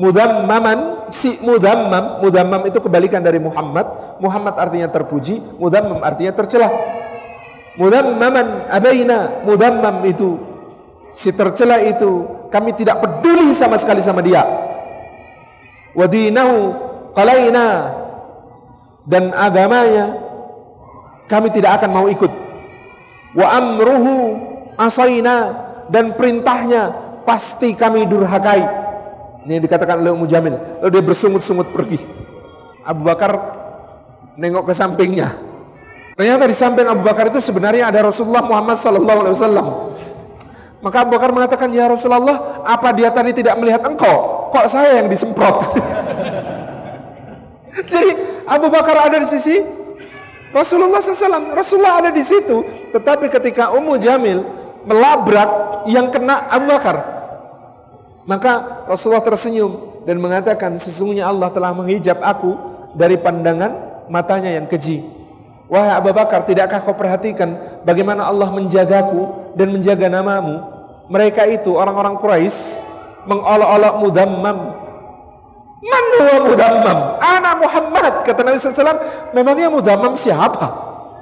[0.00, 6.72] mudammaman si mudammam mudammam itu kebalikan dari Muhammad Muhammad artinya terpuji mudammam artinya tercela
[7.74, 10.38] mudammaman abaina mudammam itu
[11.10, 14.40] si tercela itu kami tidak peduli sama sekali sama dia
[15.92, 17.96] wadinahu qalaina
[19.06, 20.18] dan agamanya
[21.26, 22.32] kami tidak akan mau ikut
[23.34, 24.16] wa amruhu
[24.74, 25.54] asaina
[25.90, 26.90] dan perintahnya
[27.26, 28.80] pasti kami durhakai
[29.44, 30.54] ini yang dikatakan oleh Ummu Jamil.
[30.84, 31.96] Lalu dia bersungut-sungut pergi.
[32.84, 33.32] Abu Bakar
[34.36, 35.32] nengok ke sampingnya.
[36.16, 39.96] Ternyata di samping Abu Bakar itu sebenarnya ada Rasulullah Muhammad wasallam.
[40.80, 44.48] Maka Abu Bakar mengatakan, "Ya Rasulullah, apa dia tadi tidak melihat engkau?
[44.52, 45.56] Kok saya yang disemprot?"
[47.92, 48.10] Jadi
[48.44, 49.60] Abu Bakar ada di sisi
[50.50, 51.54] Rasulullah SAW.
[51.54, 52.62] Rasulullah ada di situ.
[52.90, 54.42] Tetapi ketika Ummu Jamil
[54.82, 56.96] melabrak yang kena Abu Bakar,
[58.26, 62.56] maka Rasulullah tersenyum dan mengatakan sesungguhnya Allah telah menghijab aku
[62.98, 65.06] dari pandangan matanya yang keji.
[65.70, 70.66] Wahai Abu Bakar, tidakkah kau perhatikan bagaimana Allah menjagaku dan menjaga namamu?
[71.06, 72.82] Mereka itu orang-orang Quraisy
[73.30, 74.58] mengolok-olok mudammam.
[75.80, 76.98] Man huwa mudammam?
[77.18, 78.14] Ana Muhammad.
[78.28, 80.68] Kata Nabi SAW, memangnya mudammam siapa?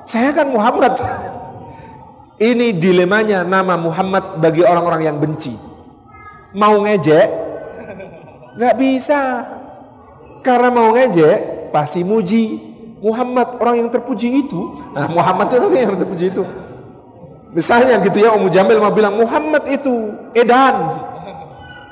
[0.03, 0.99] Saya kan Muhammad.
[2.39, 5.69] Ini dilemanya nama Muhammad bagi orang-orang yang benci
[6.57, 7.29] mau ngejek
[8.57, 9.45] nggak bisa
[10.41, 12.59] karena mau ngejek pasti muji
[13.05, 16.43] Muhammad orang yang terpuji itu nah Muhammad itu yang terpuji itu
[17.53, 21.05] misalnya gitu ya Ummu Jamil mau bilang Muhammad itu edan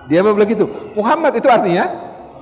[0.08, 1.84] dia mau bilang gitu Muhammad itu artinya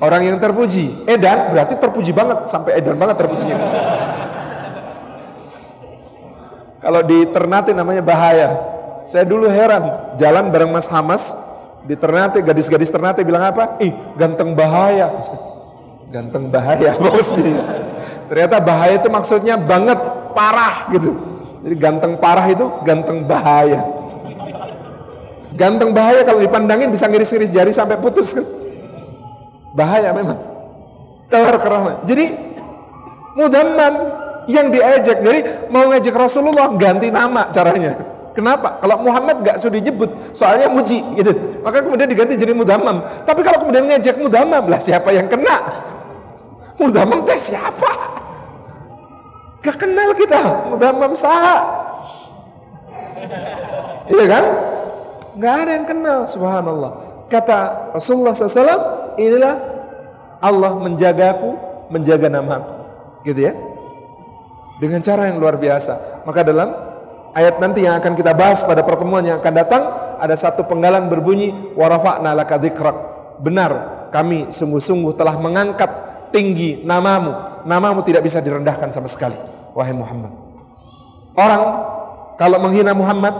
[0.00, 3.58] orang yang terpuji edan berarti terpuji banget sampai edan banget terpujinya
[6.82, 8.48] kalau di Ternate namanya bahaya
[9.04, 11.36] saya dulu heran jalan bareng Mas Hamas
[11.84, 13.76] di Ternate, gadis-gadis Ternate bilang apa?
[13.84, 15.12] Ih, ganteng bahaya.
[16.08, 17.28] Ganteng bahaya, bos.
[18.32, 20.00] Ternyata bahaya itu maksudnya banget,
[20.32, 21.12] parah gitu.
[21.64, 23.84] Jadi ganteng parah itu ganteng bahaya.
[25.54, 28.44] Ganteng bahaya kalau dipandangin bisa ngiris-ngiris jari sampai putus kan.
[29.74, 30.38] Bahaya memang.
[31.26, 32.06] Terkerama.
[32.06, 32.30] Jadi
[33.34, 33.92] mudaman
[34.46, 35.18] yang diejek.
[35.20, 37.98] Jadi mau ngejek Rasulullah ganti nama caranya.
[38.34, 38.82] Kenapa?
[38.82, 41.30] Kalau Muhammad gak sudah disebut, soalnya muji gitu.
[41.62, 43.02] Maka kemudian diganti jadi mudamam.
[43.22, 45.62] Tapi kalau kemudian ngejek mudamam, lah siapa yang kena?
[46.74, 47.90] Mudamam teh siapa?
[49.62, 51.56] Gak kenal kita, Mudammam saha.
[54.10, 54.44] Iya kan?
[55.38, 57.13] Gak ada yang kenal, subhanallah.
[57.34, 59.54] Kata Rasulullah SAW, inilah
[60.38, 61.50] Allah menjagaku,
[61.90, 62.70] menjaga namaku.
[63.26, 63.58] Gitu ya.
[64.78, 66.22] Dengan cara yang luar biasa.
[66.22, 66.70] Maka dalam
[67.34, 69.82] ayat nanti yang akan kita bahas pada pertemuan yang akan datang,
[70.22, 72.54] ada satu penggalan berbunyi, warafa'na laka
[73.42, 75.90] Benar, kami sungguh-sungguh telah mengangkat
[76.30, 77.66] tinggi namamu.
[77.66, 79.34] Namamu tidak bisa direndahkan sama sekali
[79.74, 80.30] wahai Muhammad.
[81.34, 81.62] Orang
[82.38, 83.34] kalau menghina Muhammad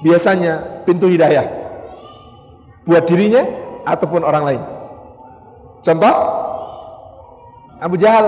[0.00, 1.59] biasanya pintu hidayah
[2.90, 3.46] buat dirinya
[3.86, 4.62] ataupun orang lain.
[5.86, 6.14] Contoh
[7.78, 8.26] Abu Jahal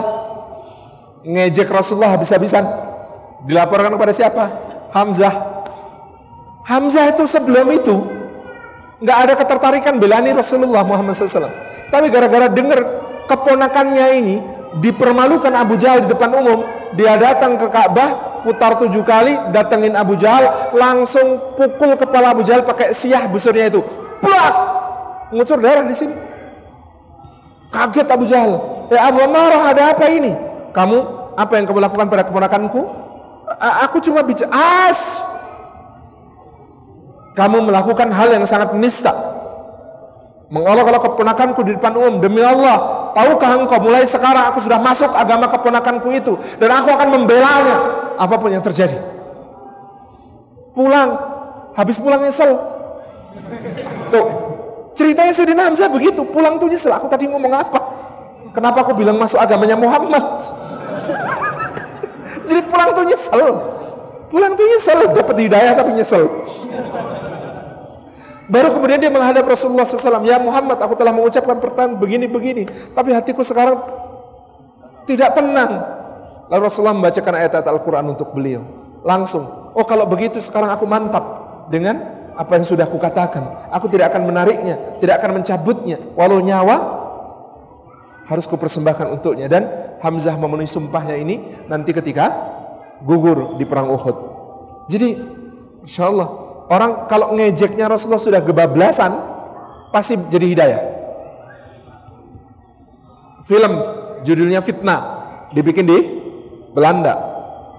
[1.26, 2.62] ngejek Rasulullah habis-habisan
[3.44, 4.44] dilaporkan kepada siapa?
[4.94, 5.34] Hamzah.
[6.62, 8.06] Hamzah itu sebelum itu
[9.02, 11.50] nggak ada ketertarikan belani Rasulullah Muhammad SAW.
[11.90, 12.80] Tapi gara-gara dengar
[13.26, 14.36] keponakannya ini
[14.78, 16.64] dipermalukan Abu Jahal di depan umum,
[16.96, 22.64] dia datang ke Ka'bah, putar tujuh kali, datengin Abu Jahal, langsung pukul kepala Abu Jahal
[22.64, 23.84] pakai siah busurnya itu.
[24.22, 24.54] Plak!
[25.34, 26.14] Ngucur darah di sini.
[27.74, 28.52] Kaget Abu Jahal.
[28.92, 30.30] Ya Abu Amarah ada apa ini?
[30.70, 30.96] Kamu
[31.34, 32.80] apa yang kamu lakukan pada keponakanku?
[33.88, 34.52] Aku cuma bicara
[34.88, 35.24] as.
[37.32, 39.32] Kamu melakukan hal yang sangat nista
[40.52, 45.48] mengolok-olok keponakanku di depan umum demi Allah tahukah engkau mulai sekarang aku sudah masuk agama
[45.48, 47.76] keponakanku itu dan aku akan membelanya
[48.20, 49.00] apa pun yang terjadi
[50.76, 51.16] pulang
[51.72, 52.52] habis pulang nyesel
[54.12, 54.26] tuh
[54.92, 57.80] ceritanya Sayyidina Hamzah begitu pulang tuh nyesel aku tadi ngomong apa
[58.52, 60.44] kenapa aku bilang masuk agamanya Muhammad
[62.48, 63.46] jadi pulang tuh nyesel
[64.28, 66.28] pulang tuh nyesel dapat hidayah tapi nyesel
[68.52, 70.28] Baru kemudian dia menghadap Rasulullah SAW.
[70.28, 72.68] Ya Muhammad, aku telah mengucapkan pertanyaan begini-begini.
[72.92, 73.80] Tapi hatiku sekarang
[75.08, 75.80] tidak tenang.
[76.52, 78.60] Lalu Rasulullah membacakan ayat-ayat Al-Quran untuk beliau.
[79.08, 79.72] Langsung.
[79.72, 81.24] Oh kalau begitu sekarang aku mantap
[81.72, 83.70] dengan apa yang sudah aku katakan.
[83.72, 85.98] Aku tidak akan menariknya, tidak akan mencabutnya.
[86.16, 86.76] Walau nyawa
[88.26, 89.46] harus kupersembahkan untuknya.
[89.50, 89.62] Dan
[90.02, 92.30] Hamzah memenuhi sumpahnya ini nanti ketika
[93.04, 94.16] gugur di perang Uhud.
[94.90, 95.08] Jadi
[95.86, 99.12] insya Allah Orang kalau ngejeknya Rasulullah sudah kebablasan,
[99.92, 100.80] pasti jadi hidayah.
[103.44, 103.72] Film
[104.24, 105.00] judulnya Fitnah,
[105.52, 105.98] dibikin di
[106.72, 107.12] Belanda.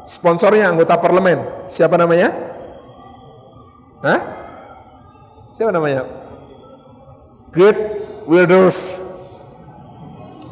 [0.05, 1.65] Sponsornya anggota parlemen.
[1.71, 2.29] Siapa namanya?
[4.05, 4.19] Hah?
[5.53, 6.09] Siapa namanya?
[7.53, 7.77] Great
[8.25, 9.01] Wilders.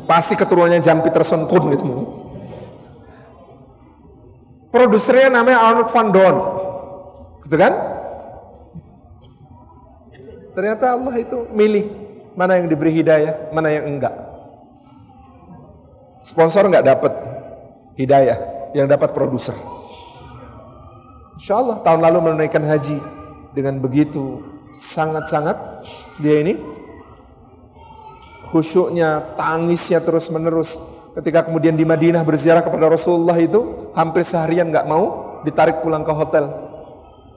[0.05, 1.85] Pasti keturunannya Jan Peterson Kuhn gitu.
[4.69, 6.37] Produsernya namanya Arnold van Doorn.
[7.43, 7.73] Gitu kan?
[10.51, 11.85] Ternyata Allah itu milih
[12.35, 14.13] mana yang diberi hidayah, mana yang enggak.
[16.21, 17.13] Sponsor enggak dapat
[17.97, 19.55] hidayah, yang dapat produser.
[21.39, 23.01] Insya Allah tahun lalu menunaikan haji
[23.55, 25.55] dengan begitu sangat-sangat
[26.19, 26.59] dia ini
[28.51, 30.79] khusyuknya, tangisnya terus menerus.
[31.11, 36.11] Ketika kemudian di Madinah berziarah kepada Rasulullah itu hampir seharian nggak mau ditarik pulang ke
[36.11, 36.51] hotel.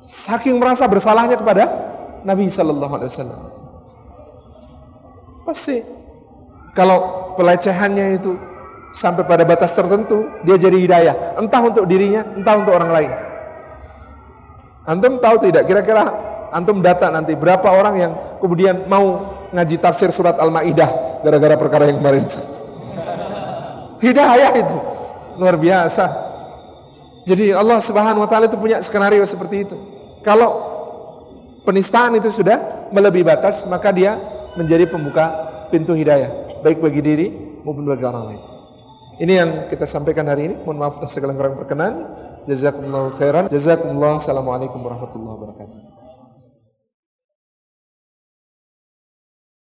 [0.02, 1.70] Saking merasa bersalahnya kepada
[2.22, 3.40] Nabi Shallallahu Alaihi Wasallam.
[5.44, 5.76] Pasti
[6.74, 8.38] kalau pelecehannya itu
[8.94, 11.14] sampai pada batas tertentu, dia jadi hidayah.
[11.38, 13.10] Entah untuk dirinya, entah untuk orang lain.
[14.84, 20.38] Antum tahu tidak kira-kira antum data nanti berapa orang yang kemudian mau ngaji tafsir surat
[20.38, 22.38] Al-Maidah gara-gara perkara yang kemarin itu.
[24.04, 24.78] Hidayah itu
[25.34, 26.04] luar biasa.
[27.26, 29.76] Jadi Allah Subhanahu wa taala itu punya skenario seperti itu.
[30.22, 30.72] Kalau
[31.66, 34.20] penistaan itu sudah melebihi batas, maka dia
[34.54, 35.32] menjadi pembuka
[35.72, 37.26] pintu hidayah, baik bagi diri
[37.64, 38.42] maupun bagi orang lain.
[39.14, 40.54] Ini yang kita sampaikan hari ini.
[40.66, 41.92] Mohon maaf atas segala kurang berkenan.
[42.50, 43.44] Jazakumullah khairan.
[43.46, 44.18] Jazakumullah.
[44.18, 45.93] Assalamualaikum warahmatullahi wabarakatuh.